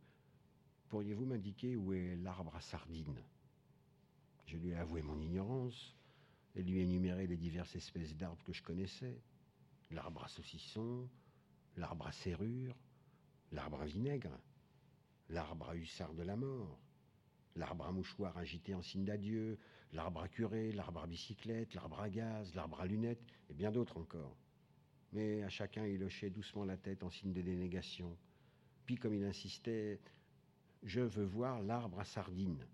[0.88, 3.22] pourriez-vous m'indiquer où est l'arbre à sardines?
[4.46, 5.98] Je lui ai avoué mon ignorance
[6.56, 9.20] et lui énumérer les diverses espèces d'arbres que je connaissais.
[9.92, 11.10] L'arbre à saucisson,
[11.76, 12.76] l'arbre à serrure,
[13.52, 14.32] l'arbre à vinaigre,
[15.30, 16.80] l'arbre à hussard de la mort,
[17.56, 19.58] l'arbre à mouchoir agité en signe d'adieu,
[19.94, 23.98] l'arbre à curé, l'arbre à bicyclette, l'arbre à gaz, l'arbre à lunettes, et bien d'autres
[23.98, 24.38] encore.
[25.14, 28.18] Mais à chacun, il hochait doucement la tête en signe de dénégation.
[28.86, 30.00] Puis, comme il insistait,
[30.84, 32.66] je veux voir l'arbre à sardines.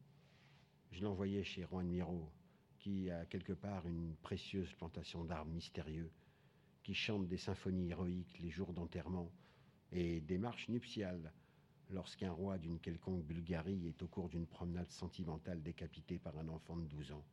[0.91, 2.31] Je l'envoyais chez Juan Miro,
[2.79, 6.11] qui a quelque part une précieuse plantation d'arbres mystérieux,
[6.83, 9.31] qui chantent des symphonies héroïques les jours d'enterrement
[9.91, 11.31] et des marches nuptiales
[11.89, 16.75] lorsqu'un roi d'une quelconque Bulgarie est au cours d'une promenade sentimentale décapité par un enfant
[16.77, 17.23] de 12 ans.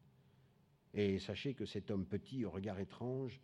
[0.95, 3.41] Et sachez que cet homme petit au regard étrange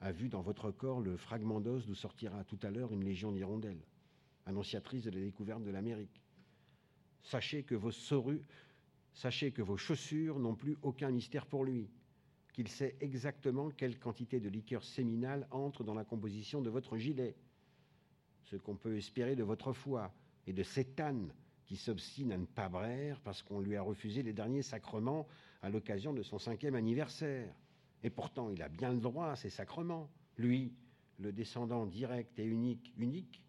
[0.00, 3.32] a vu dans votre corps le fragment d'os d'où sortira tout à l'heure une légion
[3.32, 3.82] d'hirondelles,
[4.46, 6.22] annonciatrice de la découverte de l'Amérique.
[7.22, 7.90] Sachez que vos
[9.14, 11.88] sachez que vos chaussures n'ont plus aucun mystère pour lui,
[12.52, 17.34] qu'il sait exactement quelle quantité de liqueur séminale entre dans la composition de votre gilet,
[18.42, 20.12] ce qu'on peut espérer de votre foi,
[20.46, 21.32] et de cet âne
[21.66, 25.26] qui s'obstine à ne pas braire parce qu'on lui a refusé les derniers sacrements
[25.62, 27.54] à l'occasion de son cinquième anniversaire.
[28.02, 30.10] Et pourtant, il a bien le droit à ces sacrements.
[30.36, 30.74] Lui,
[31.18, 33.42] le descendant direct et unique, unique,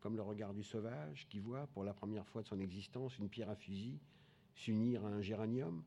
[0.00, 3.28] comme le regard du sauvage qui voit pour la première fois de son existence une
[3.28, 3.98] pierre à fusil
[4.56, 5.84] s'unir à un géranium,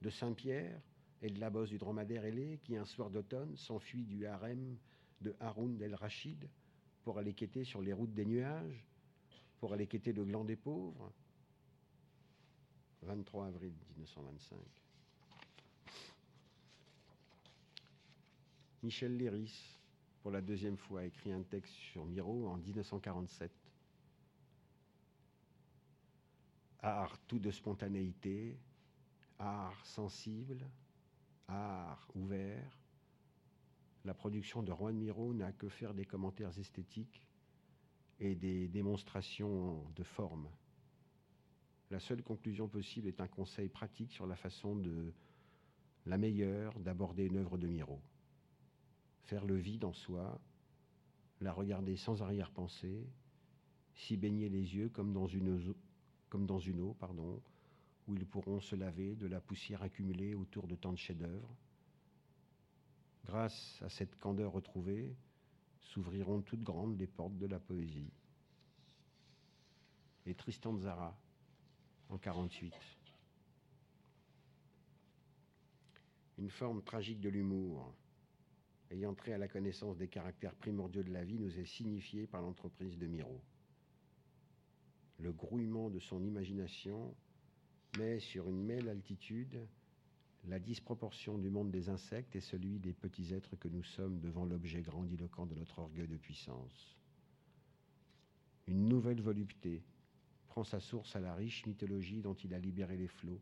[0.00, 0.80] de Saint-Pierre
[1.22, 4.76] et de la bosse du dromadaire ailé qui, un soir d'automne, s'enfuit du harem
[5.20, 6.48] de Haroun el-Rachid
[7.02, 8.84] pour aller quêter sur les routes des nuages,
[9.58, 11.12] pour aller quêter le gland des pauvres
[13.02, 14.58] 23 avril 1925.
[18.82, 19.78] Michel Léris,
[20.22, 23.50] pour la deuxième fois, a écrit un texte sur Miro en 1947.
[26.80, 28.58] Art tout de spontanéité,
[29.38, 30.68] art sensible,
[31.48, 32.78] art ouvert.
[34.04, 37.26] La production de Juan Miro n'a que faire des commentaires esthétiques
[38.20, 40.48] et des démonstrations de forme.
[41.90, 45.12] La seule conclusion possible est un conseil pratique sur la façon de
[46.06, 48.00] la meilleure d'aborder une œuvre de Miro.
[49.24, 50.40] Faire le vide en soi,
[51.40, 53.06] la regarder sans arrière-pensée,
[53.94, 55.74] s'y baigner les yeux comme dans une,
[56.28, 57.40] comme dans une eau, pardon,
[58.06, 61.48] où ils pourront se laver de la poussière accumulée autour de tant de chefs-d'œuvre.
[63.24, 65.14] Grâce à cette candeur retrouvée,
[65.84, 68.10] s'ouvriront toutes grandes les portes de la poésie.
[70.26, 71.16] Et Tristan Zara,
[72.08, 72.74] en 48.
[76.38, 77.94] Une forme tragique de l'humour,
[78.90, 82.42] ayant trait à la connaissance des caractères primordiaux de la vie, nous est signifiée par
[82.42, 83.40] l'entreprise de Miro.
[85.18, 87.14] Le grouillement de son imagination
[87.98, 89.64] met sur une mêle altitude
[90.48, 94.44] la disproportion du monde des insectes et celui des petits êtres que nous sommes devant
[94.44, 96.96] l'objet grandiloquent de notre orgueil de puissance.
[98.66, 99.82] Une nouvelle volupté
[100.48, 103.40] prend sa source à la riche mythologie dont il a libéré les flots,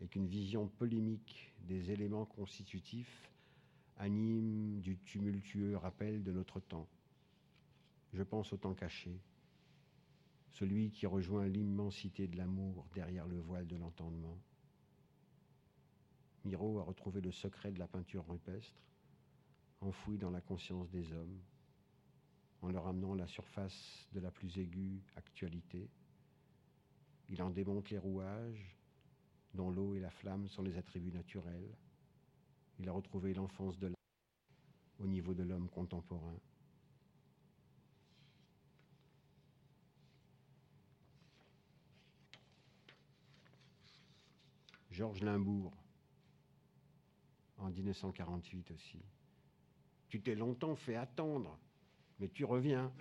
[0.00, 3.30] et qu'une vision polémique des éléments constitutifs
[3.96, 6.88] anime du tumultueux rappel de notre temps.
[8.12, 9.20] Je pense au temps caché,
[10.50, 14.38] celui qui rejoint l'immensité de l'amour derrière le voile de l'entendement.
[16.44, 18.78] Miro a retrouvé le secret de la peinture rupestre,
[19.80, 21.40] enfoui dans la conscience des hommes,
[22.60, 25.88] en leur amenant la surface de la plus aiguë actualité.
[27.30, 28.76] Il en démonte les rouages,
[29.54, 31.76] dont l'eau et la flamme sont les attributs naturels.
[32.78, 33.94] Il a retrouvé l'enfance de l'âme
[34.98, 36.38] au niveau de l'homme contemporain.
[44.90, 45.72] Georges Limbourg,
[47.64, 49.02] en 1948 aussi.
[50.08, 51.58] Tu t'es longtemps fait attendre,
[52.18, 52.92] mais tu reviens.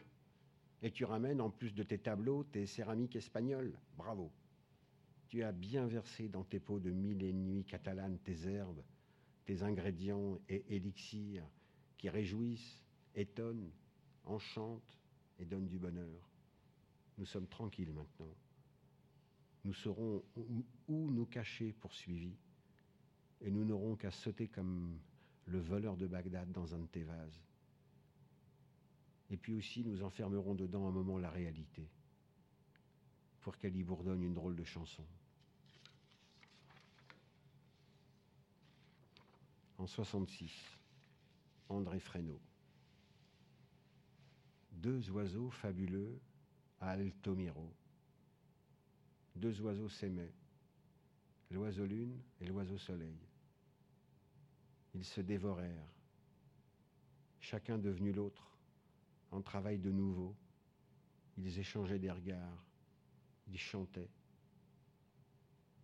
[0.81, 3.77] Et tu ramènes en plus de tes tableaux tes céramiques espagnoles.
[3.97, 4.31] Bravo.
[5.29, 8.83] Tu as bien versé dans tes pots de mille et nuits catalanes tes herbes,
[9.45, 11.47] tes ingrédients et élixirs
[11.97, 12.83] qui réjouissent,
[13.15, 13.71] étonnent,
[14.25, 14.99] enchantent
[15.39, 16.29] et donnent du bonheur.
[17.17, 18.35] Nous sommes tranquilles maintenant.
[19.63, 22.35] Nous saurons où nous cacher poursuivis
[23.43, 24.97] et nous n'aurons qu'à sauter comme
[25.45, 27.41] le voleur de Bagdad dans un de tes vases.
[29.29, 31.87] Et puis aussi, nous enfermerons dedans un moment la réalité,
[33.41, 35.03] pour qu'elle y bourdonne une drôle de chanson.
[39.77, 40.51] En 66,
[41.67, 42.39] André Fresneau.
[44.71, 46.19] Deux oiseaux fabuleux
[46.79, 47.73] à Altomiro.
[49.35, 50.33] Deux oiseaux s'aimaient,
[51.51, 53.17] l'oiseau lune et l'oiseau soleil.
[54.93, 55.89] Ils se dévorèrent,
[57.39, 58.57] chacun devenu l'autre,
[59.31, 60.35] en travail de nouveau.
[61.37, 62.65] Ils échangeaient des regards,
[63.47, 64.11] ils chantaient.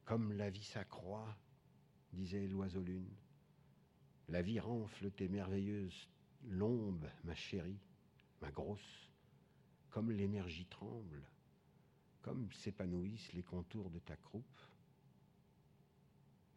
[0.05, 1.35] Comme la vie s'accroît,
[2.13, 3.15] disait l'oiseau lune.
[4.27, 6.07] La vie renfle tes merveilleuses
[6.45, 7.79] lombes, ma chérie,
[8.41, 9.09] ma grosse,
[9.89, 11.23] comme l'énergie tremble,
[12.21, 14.59] comme s'épanouissent les contours de ta croupe.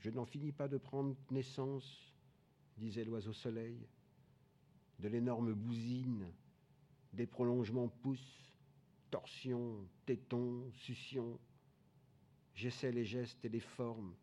[0.01, 2.12] Je n'en finis pas de prendre naissance,
[2.77, 3.79] disait l'oiseau soleil,
[4.99, 6.27] de l'énorme bousine,
[7.13, 8.53] des prolongements pouces,
[9.11, 11.39] torsions, tétons, suctions.
[12.55, 14.15] J'essaie les gestes et les formes,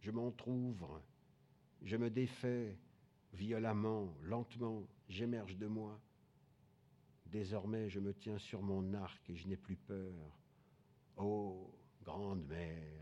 [0.00, 1.02] je m'entr'ouvre,
[1.82, 2.76] je me défais
[3.32, 6.00] violemment, lentement, j'émerge de moi.
[7.26, 10.38] Désormais, je me tiens sur mon arc et je n'ai plus peur.
[11.16, 11.70] Ô
[12.02, 12.99] grande mère,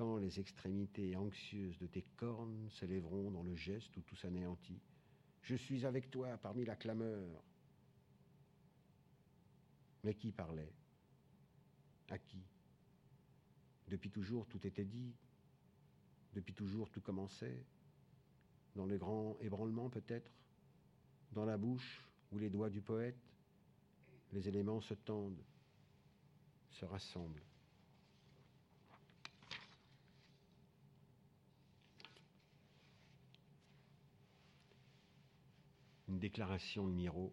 [0.00, 4.80] quand les extrémités anxieuses de tes cornes s'élèveront dans le geste où tout s'anéantit,
[5.42, 7.44] je suis avec toi parmi la clameur.
[10.02, 10.72] Mais qui parlait?
[12.08, 12.40] À qui?
[13.88, 15.12] Depuis toujours, tout était dit.
[16.32, 17.62] Depuis toujours, tout commençait.
[18.76, 20.32] Dans le grand ébranlement, peut-être?
[21.32, 23.20] Dans la bouche ou les doigts du poète,
[24.32, 25.44] les éléments se tendent,
[26.70, 27.49] se rassemblent.
[36.10, 37.32] Une déclaration de Miro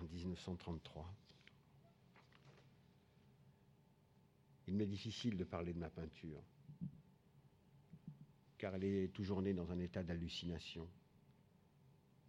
[0.00, 1.12] en 1933.
[4.68, 6.44] Il m'est difficile de parler de ma peinture,
[8.56, 10.88] car elle est toujours née dans un état d'hallucination,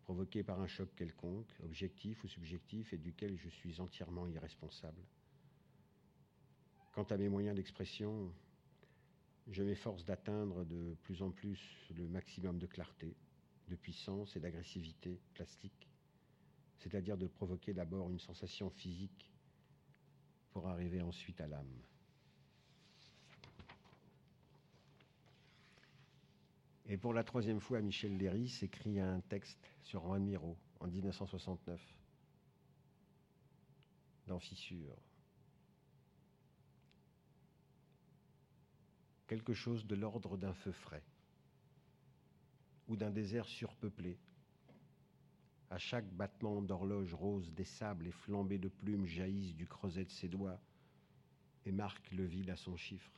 [0.01, 5.03] provoqué par un choc quelconque, objectif ou subjectif, et duquel je suis entièrement irresponsable.
[6.93, 8.33] Quant à mes moyens d'expression,
[9.51, 11.59] je m'efforce d'atteindre de plus en plus
[11.95, 13.15] le maximum de clarté,
[13.73, 15.89] de puissance et d'agressivité plastique,
[16.77, 19.31] c'est-à-dire de provoquer d'abord une sensation physique
[20.51, 21.81] pour arriver ensuite à l'âme.
[26.85, 31.81] Et pour la troisième fois, Michel Léris écrit un texte sur Juan Miro en 1969,
[34.27, 35.01] dans Fissure.
[39.25, 41.03] Quelque chose de l'ordre d'un feu frais
[42.87, 44.17] ou d'un désert surpeuplé.
[45.69, 50.11] À chaque battement d'horloge rose, des sables et flambées de plumes jaillissent du creuset de
[50.11, 50.59] ses doigts
[51.65, 53.11] et marquent le vide à son chiffre.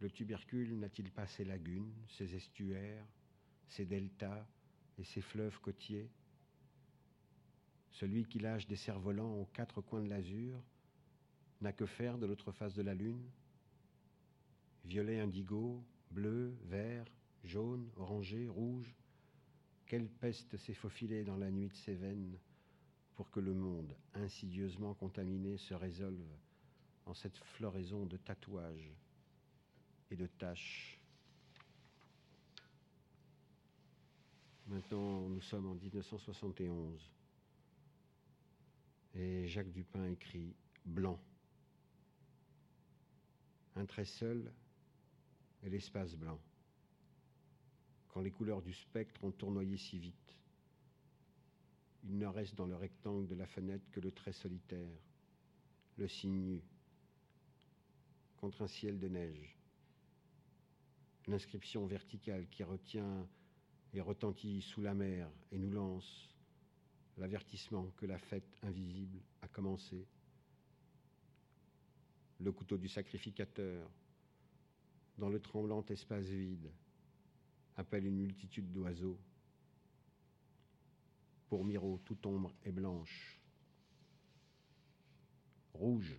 [0.00, 3.06] Le tubercule n'a-t-il pas ses lagunes, ses estuaires,
[3.68, 4.46] ses deltas
[4.98, 6.10] et ses fleuves côtiers?
[7.92, 10.60] Celui qui lâche des cerfs-volants aux quatre coins de l'azur
[11.60, 13.24] n'a que faire de l'autre face de la lune?
[14.84, 17.06] Violet indigo, bleu, vert,
[17.44, 18.94] jaune, orangé, rouge
[19.86, 22.38] Quelle peste s'est faufilée dans la nuit de ses veines
[23.14, 26.36] pour que le monde, insidieusement contaminé, se résolve
[27.06, 28.92] en cette floraison de tatouages
[30.10, 31.00] et de tâches.
[34.66, 37.10] Maintenant, nous sommes en 1971
[39.14, 40.54] et Jacques Dupin écrit
[40.84, 41.18] Blanc.
[43.76, 44.52] Un trait seul
[45.66, 46.40] et l'espace blanc.
[48.08, 50.36] Quand les couleurs du spectre ont tournoyé si vite,
[52.04, 54.98] il ne reste dans le rectangle de la fenêtre que le trait solitaire,
[55.98, 56.62] le signe nu,
[58.36, 59.56] contre un ciel de neige
[61.26, 63.26] l'inscription verticale qui retient
[63.92, 66.28] et retentit sous la mer et nous lance
[67.16, 70.06] l'avertissement que la fête invisible a commencé.
[72.38, 73.90] Le couteau du sacrificateur,
[75.18, 76.70] dans le tremblant espace vide,
[77.76, 79.18] appelle une multitude d'oiseaux.
[81.48, 83.40] Pour Miro, toute ombre est blanche.
[85.72, 86.18] Rouge,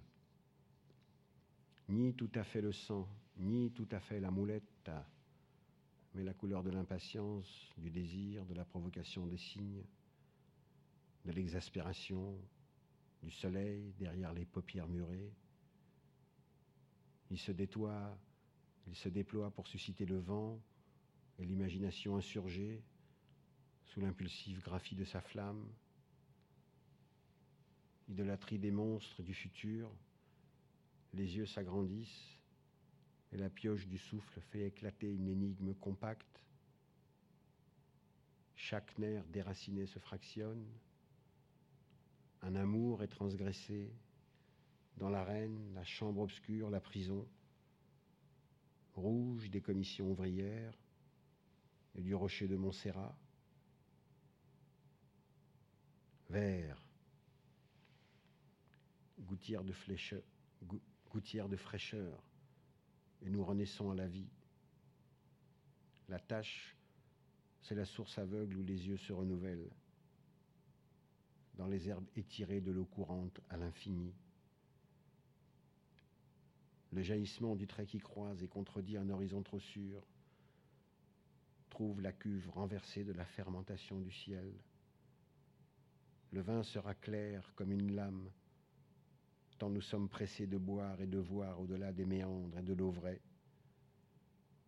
[1.90, 4.92] ni tout à fait le sang, ni tout à fait la moulette,
[6.14, 9.84] mais la couleur de l'impatience, du désir, de la provocation des signes,
[11.26, 12.40] de l'exaspération,
[13.22, 15.34] du soleil derrière les paupières murées.
[17.30, 18.18] Il se détoie,
[18.88, 20.60] il se déploie pour susciter le vent
[21.40, 22.82] et l'imagination insurgée
[23.86, 25.66] sous l'impulsive graphie de sa flamme.
[28.10, 29.92] Idolâtrie des monstres du futur,
[31.14, 32.38] les yeux s'agrandissent,
[33.34, 36.42] et la pioche du souffle fait éclater une énigme compacte.
[38.56, 40.66] Chaque nerf déraciné se fractionne.
[42.42, 43.92] Un amour est transgressé
[44.98, 47.28] dans l'arène, la chambre obscure, la prison.
[48.98, 50.74] Rouge des commissions ouvrières,
[51.94, 53.16] et du rocher de Montserrat.
[56.32, 56.84] Vert,
[59.20, 60.24] gouttière de, fraîcheur,
[63.22, 64.32] et nous renaissons à la vie.
[66.10, 66.76] La tâche,
[67.62, 69.70] c'est la source aveugle où les yeux se renouvellent,
[71.54, 74.12] dans les herbes étirées de l'eau courante à l'infini.
[76.92, 80.08] Le jaillissement du trait qui croise et contredit un horizon trop sûr
[81.70, 84.52] trouve la cuve renversée de la fermentation du ciel.
[86.32, 88.32] Le vin sera clair comme une lame,
[89.60, 92.90] tant nous sommes pressés de boire et de voir au-delà des méandres et de l'eau
[92.90, 93.22] vraie,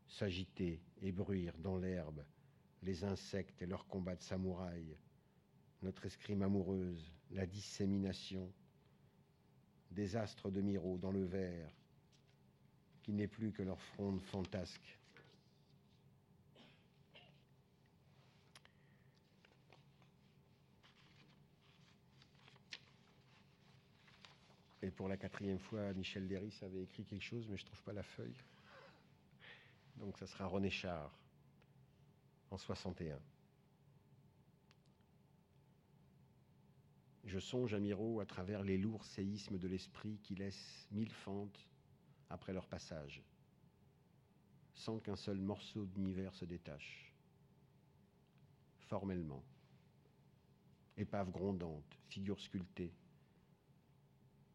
[0.07, 2.23] s'agiter et bruire dans l'herbe
[2.83, 4.95] les insectes et leurs combats de samouraï,
[5.81, 8.51] notre escrime amoureuse, la dissémination,
[9.91, 11.73] des astres de Miro dans le verre,
[13.03, 14.99] qui n'est plus que leur fronde fantasque.
[24.81, 27.83] Et pour la quatrième fois, Michel Derris avait écrit quelque chose, mais je ne trouve
[27.83, 28.35] pas la feuille.
[29.97, 31.11] Donc ça sera René Char,
[32.49, 33.19] en 61.
[37.25, 41.67] Je songe à Miro à travers les lourds séismes de l'esprit qui laissent mille fentes
[42.29, 43.23] après leur passage,
[44.73, 47.13] sans qu'un seul morceau d'univers se détache.
[48.79, 49.43] Formellement,
[50.97, 52.93] épave grondante, figure sculptée,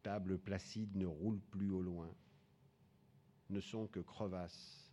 [0.03, 2.13] table placide ne roule plus au loin,
[3.49, 4.91] ne sont que crevasses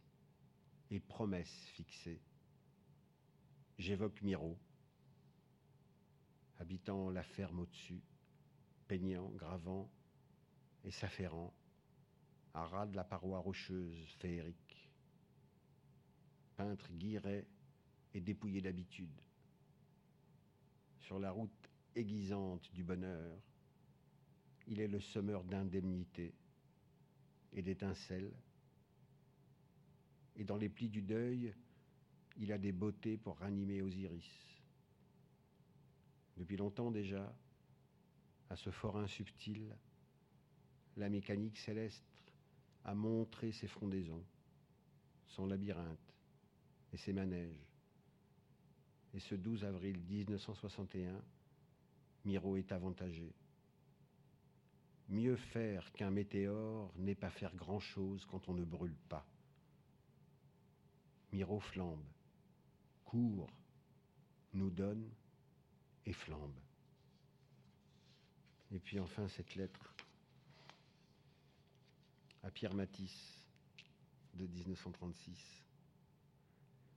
[0.90, 2.20] et promesses fixées.
[3.78, 4.58] J'évoque Miro,
[6.58, 8.02] habitant la ferme au-dessus,
[8.86, 9.90] peignant, gravant
[10.84, 11.52] et s'affairant,
[12.54, 14.90] à ras de la paroi rocheuse féerique.
[16.56, 17.46] Peintre guiret
[18.14, 19.20] et dépouillé d'habitude.
[21.00, 23.38] Sur la route aiguisante du bonheur,
[24.66, 26.34] il est le semeur d'indemnité
[27.52, 28.32] et d'étincelles.
[30.36, 31.54] Et dans les plis du deuil,
[32.36, 34.30] il a des beautés pour ranimer Osiris.
[36.36, 37.34] Depuis longtemps déjà,
[38.48, 39.76] à ce forain subtil,
[40.96, 42.11] la mécanique céleste
[42.84, 44.24] a montré ses frondaisons,
[45.26, 46.14] son labyrinthe
[46.92, 47.66] et ses manèges.
[49.14, 51.22] Et ce 12 avril 1961,
[52.24, 53.34] Miro est avantagé.
[55.08, 59.26] Mieux faire qu'un météore n'est pas faire grand-chose quand on ne brûle pas.
[61.32, 62.04] Miro flambe,
[63.04, 63.50] court,
[64.54, 65.10] nous donne
[66.06, 66.58] et flambe.
[68.70, 69.91] Et puis enfin cette lettre
[72.42, 73.46] à Pierre Matisse
[74.34, 75.64] de 1936.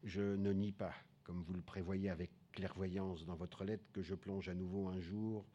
[0.04, 0.93] Je ne nie pas,
[1.24, 5.00] comme vous le prévoyez avec clairvoyance dans votre lettre, que je plonge à nouveau un
[5.00, 5.46] jour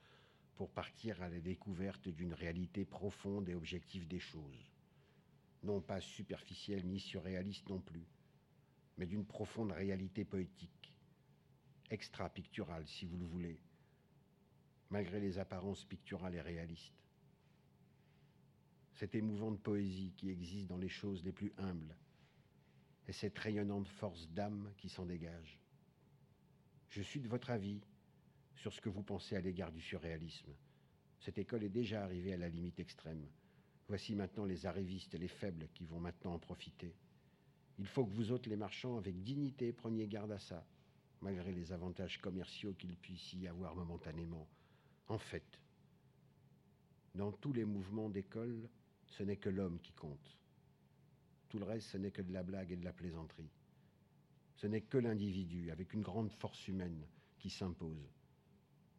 [0.55, 4.71] pour partir à la découverte d'une réalité profonde et objective des choses,
[5.63, 8.07] non pas superficielle ni surréaliste non plus,
[8.99, 10.95] mais d'une profonde réalité poétique,
[11.91, 13.61] extra-picturale si vous le voulez,
[14.91, 17.01] malgré les apparences picturales et réalistes.
[19.01, 21.97] Cette émouvante poésie qui existe dans les choses les plus humbles,
[23.09, 25.59] et cette rayonnante force d'âme qui s'en dégage.
[26.91, 27.81] Je suis de votre avis
[28.57, 30.53] sur ce que vous pensez à l'égard du surréalisme.
[31.19, 33.27] Cette école est déjà arrivée à la limite extrême.
[33.89, 36.95] Voici maintenant les arrivistes et les faibles qui vont maintenant en profiter.
[37.79, 40.67] Il faut que vous autres, les marchands, avec dignité, preniez garde à ça,
[41.23, 44.47] malgré les avantages commerciaux qu'il puisse y avoir momentanément.
[45.09, 45.59] En fait,
[47.15, 48.69] dans tous les mouvements d'école,
[49.11, 50.39] ce n'est que l'homme qui compte.
[51.49, 53.51] Tout le reste, ce n'est que de la blague et de la plaisanterie.
[54.55, 57.07] Ce n'est que l'individu, avec une grande force humaine,
[57.39, 58.09] qui s'impose.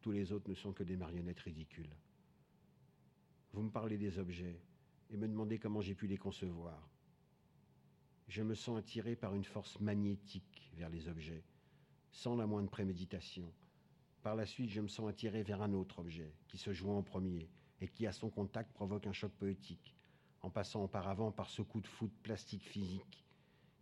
[0.02, 1.96] Tous les autres ne sont que des marionnettes ridicules.
[3.52, 4.60] Vous me parlez des objets
[5.10, 6.88] et me demandez comment j'ai pu les concevoir.
[8.28, 11.44] Je me sens attiré par une force magnétique vers les objets,
[12.10, 13.52] sans la moindre préméditation.
[14.22, 17.02] Par la suite, je me sens attiré vers un autre objet, qui se joint en
[17.02, 17.48] premier,
[17.80, 19.94] et qui, à son contact, provoque un choc poétique,
[20.42, 23.24] en passant auparavant par ce coup de foot plastique physique,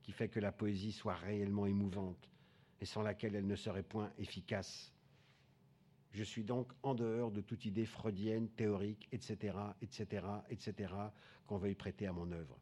[0.02, 2.28] qui fait que la poésie soit réellement émouvante,
[2.80, 4.92] et sans laquelle elle ne serait point efficace.
[6.12, 10.92] Je suis donc en dehors de toute idée freudienne, théorique, etc., etc., etc.,
[11.46, 12.58] qu'on veuille prêter à mon œuvre.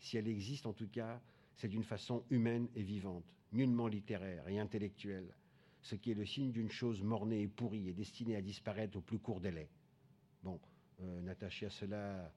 [0.00, 1.20] Si elle existe, en tout cas,
[1.54, 5.34] c'est d'une façon humaine et vivante, nullement littéraire et intellectuelle,
[5.82, 9.00] ce qui est le signe d'une chose mornée et pourrie et destinée à disparaître au
[9.00, 9.68] plus court délai.
[10.42, 10.60] Bon,
[11.00, 12.32] euh, n'attachez à cela,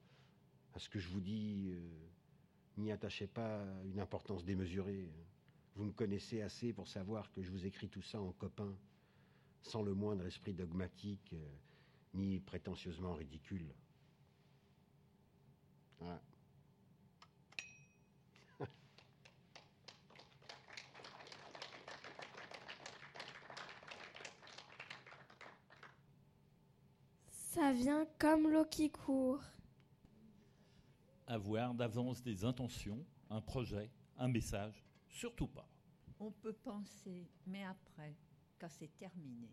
[0.74, 1.80] à ce que je vous dis, euh,
[2.78, 5.10] n'y attachez pas une importance démesurée.
[5.74, 8.74] Vous me connaissez assez pour savoir que je vous écris tout ça en copain,
[9.62, 11.48] sans le moindre esprit dogmatique, euh,
[12.14, 13.72] ni prétentieusement ridicule.
[27.54, 29.40] Ça vient comme l'eau qui court.
[31.32, 35.66] Avoir d'avance des intentions, un projet, un message, surtout pas.
[36.20, 38.14] On peut penser, mais après,
[38.58, 39.48] quand c'est terminé.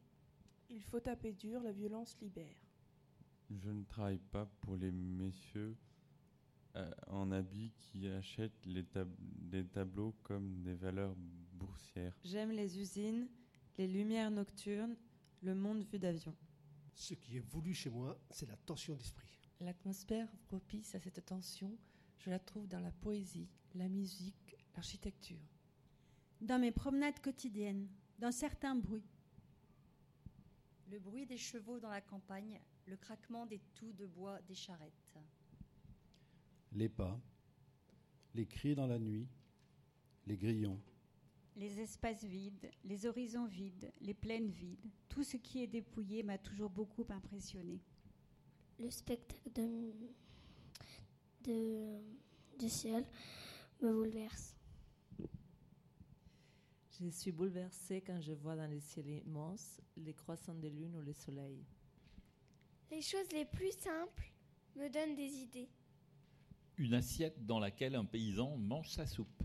[0.69, 2.67] Il faut taper dur, la violence libère.
[3.49, 5.77] Je ne travaille pas pour les messieurs
[6.75, 9.15] euh, en habit qui achètent les, tab-
[9.49, 11.15] les tableaux comme des valeurs
[11.53, 12.13] boursières.
[12.25, 13.29] J'aime les usines,
[13.77, 14.97] les lumières nocturnes,
[15.41, 16.35] le monde vu d'avion.
[16.93, 19.38] Ce qui est voulu chez moi, c'est la tension d'esprit.
[19.61, 21.77] L'atmosphère propice à cette tension,
[22.19, 25.45] je la trouve dans la poésie, la musique, l'architecture.
[26.39, 27.89] Dans mes promenades quotidiennes,
[28.19, 29.09] dans certains bruits.
[30.89, 35.17] Le bruit des chevaux dans la campagne, le craquement des touts de bois des charrettes.
[36.71, 37.19] Les pas,
[38.35, 39.27] les cris dans la nuit,
[40.25, 40.79] les grillons.
[41.57, 46.37] Les espaces vides, les horizons vides, les plaines vides, tout ce qui est dépouillé m'a
[46.37, 47.81] toujours beaucoup impressionné.
[48.79, 49.93] Le spectacle de,
[51.43, 51.99] de,
[52.57, 53.05] du ciel
[53.81, 54.55] me bouleverse.
[56.99, 61.01] Je suis bouleversée quand je vois dans les ciels immenses les croissants de lune ou
[61.01, 61.63] le soleil.
[62.91, 64.31] Les choses les plus simples
[64.75, 65.69] me donnent des idées.
[66.77, 69.43] Une assiette dans laquelle un paysan mange sa soupe.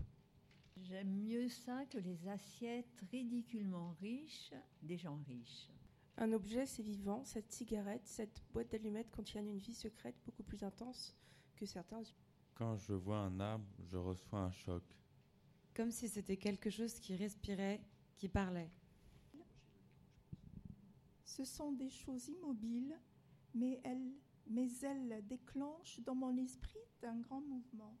[0.77, 5.69] J'aime mieux ça que les assiettes ridiculement riches des gens riches.
[6.17, 7.23] Un objet, c'est vivant.
[7.23, 11.15] Cette cigarette, cette boîte d'allumettes contiennent une vie secrète beaucoup plus intense
[11.55, 12.03] que certains.
[12.53, 14.83] Quand je vois un arbre, je reçois un choc.
[15.73, 17.81] Comme si c'était quelque chose qui respirait,
[18.17, 18.71] qui parlait.
[21.25, 22.97] Ce sont des choses immobiles,
[23.53, 24.13] mais elles,
[24.49, 27.97] mais elles déclenchent dans mon esprit un grand mouvement.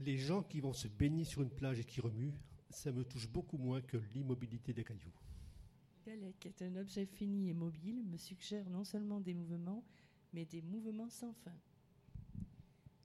[0.00, 2.34] Les gens qui vont se baigner sur une plage et qui remuent,
[2.70, 5.14] ça me touche beaucoup moins que l'immobilité des cailloux.
[6.08, 9.84] Galec est un objet fini et mobile, me suggère non seulement des mouvements,
[10.32, 11.54] mais des mouvements sans fin.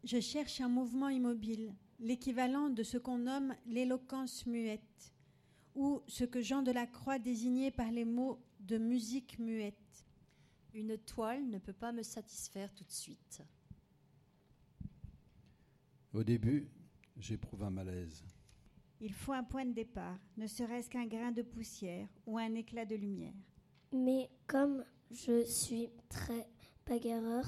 [0.06, 5.14] Je cherche un mouvement immobile, l'équivalent de ce qu'on nomme l'éloquence muette,
[5.76, 10.06] ou ce que Jean Delacroix désignait par les mots de musique muette.
[10.74, 13.44] Une toile ne peut pas me satisfaire tout de suite.
[16.14, 16.70] Au début,
[17.18, 18.24] j'éprouve un malaise.
[19.06, 22.86] Il faut un point de départ, ne serait-ce qu'un grain de poussière ou un éclat
[22.86, 23.34] de lumière.
[23.92, 26.48] Mais comme je suis très
[26.86, 27.44] bagarreur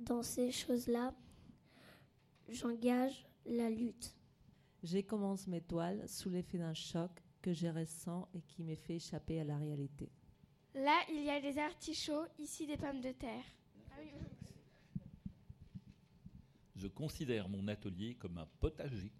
[0.00, 1.14] dans ces choses-là,
[2.48, 4.16] j'engage la lutte.
[4.82, 8.96] Je commence mes toiles sous l'effet d'un choc que je ressens et qui me fait
[8.96, 10.10] échapper à la réalité.
[10.74, 13.44] Là, il y a des artichauts, ici des pommes de terre.
[13.92, 14.10] Ah oui.
[16.74, 19.12] Je considère mon atelier comme un potager.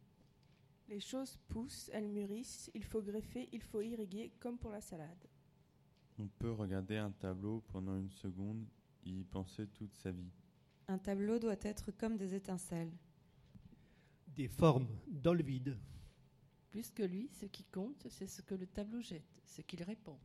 [0.88, 5.28] Les choses poussent, elles mûrissent, il faut greffer, il faut irriguer, comme pour la salade.
[6.18, 8.66] On peut regarder un tableau pendant une seconde
[9.04, 10.32] et y penser toute sa vie.
[10.88, 12.92] Un tableau doit être comme des étincelles.
[14.28, 15.76] Des formes dans le vide.
[16.70, 20.18] Plus que lui, ce qui compte, c'est ce que le tableau jette, ce qu'il répond.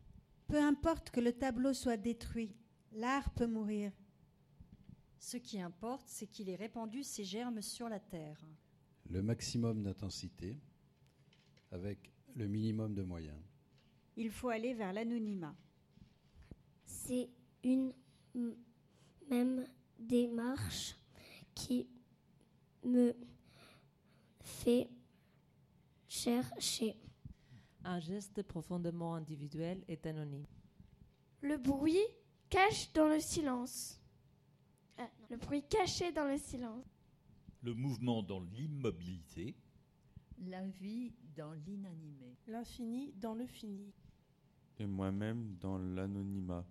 [0.47, 2.55] Peu importe que le tableau soit détruit,
[2.93, 3.91] l'art peut mourir.
[5.19, 8.45] Ce qui importe, c'est qu'il ait répandu ses germes sur la terre.
[9.13, 10.57] Le maximum d'intensité
[11.71, 13.37] avec le minimum de moyens.
[14.15, 15.55] Il faut aller vers l'anonymat.
[16.83, 17.29] C'est
[17.63, 17.93] une
[19.29, 19.67] même
[19.99, 20.95] démarche
[21.53, 21.87] qui
[22.83, 23.15] me
[24.41, 24.89] fait
[26.07, 26.95] chercher.
[27.83, 30.47] Un geste profondément individuel est anonyme.
[31.41, 32.01] Le bruit
[32.49, 34.01] cache dans le silence.
[34.97, 35.27] Ah, non.
[35.29, 36.92] Le bruit caché dans le silence.
[37.63, 39.55] Le mouvement dans l'immobilité.
[40.37, 42.35] La vie dans l'inanimé.
[42.45, 43.93] L'infini dans le fini.
[44.79, 46.65] Et moi-même dans l'anonymat.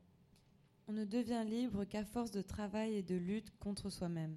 [0.88, 4.36] On ne devient libre qu'à force de travail et de lutte contre soi-même.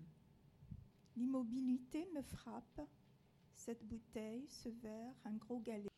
[1.18, 2.82] L'immobilité me frappe.
[3.54, 5.90] Cette bouteille, ce verre, un gros galet.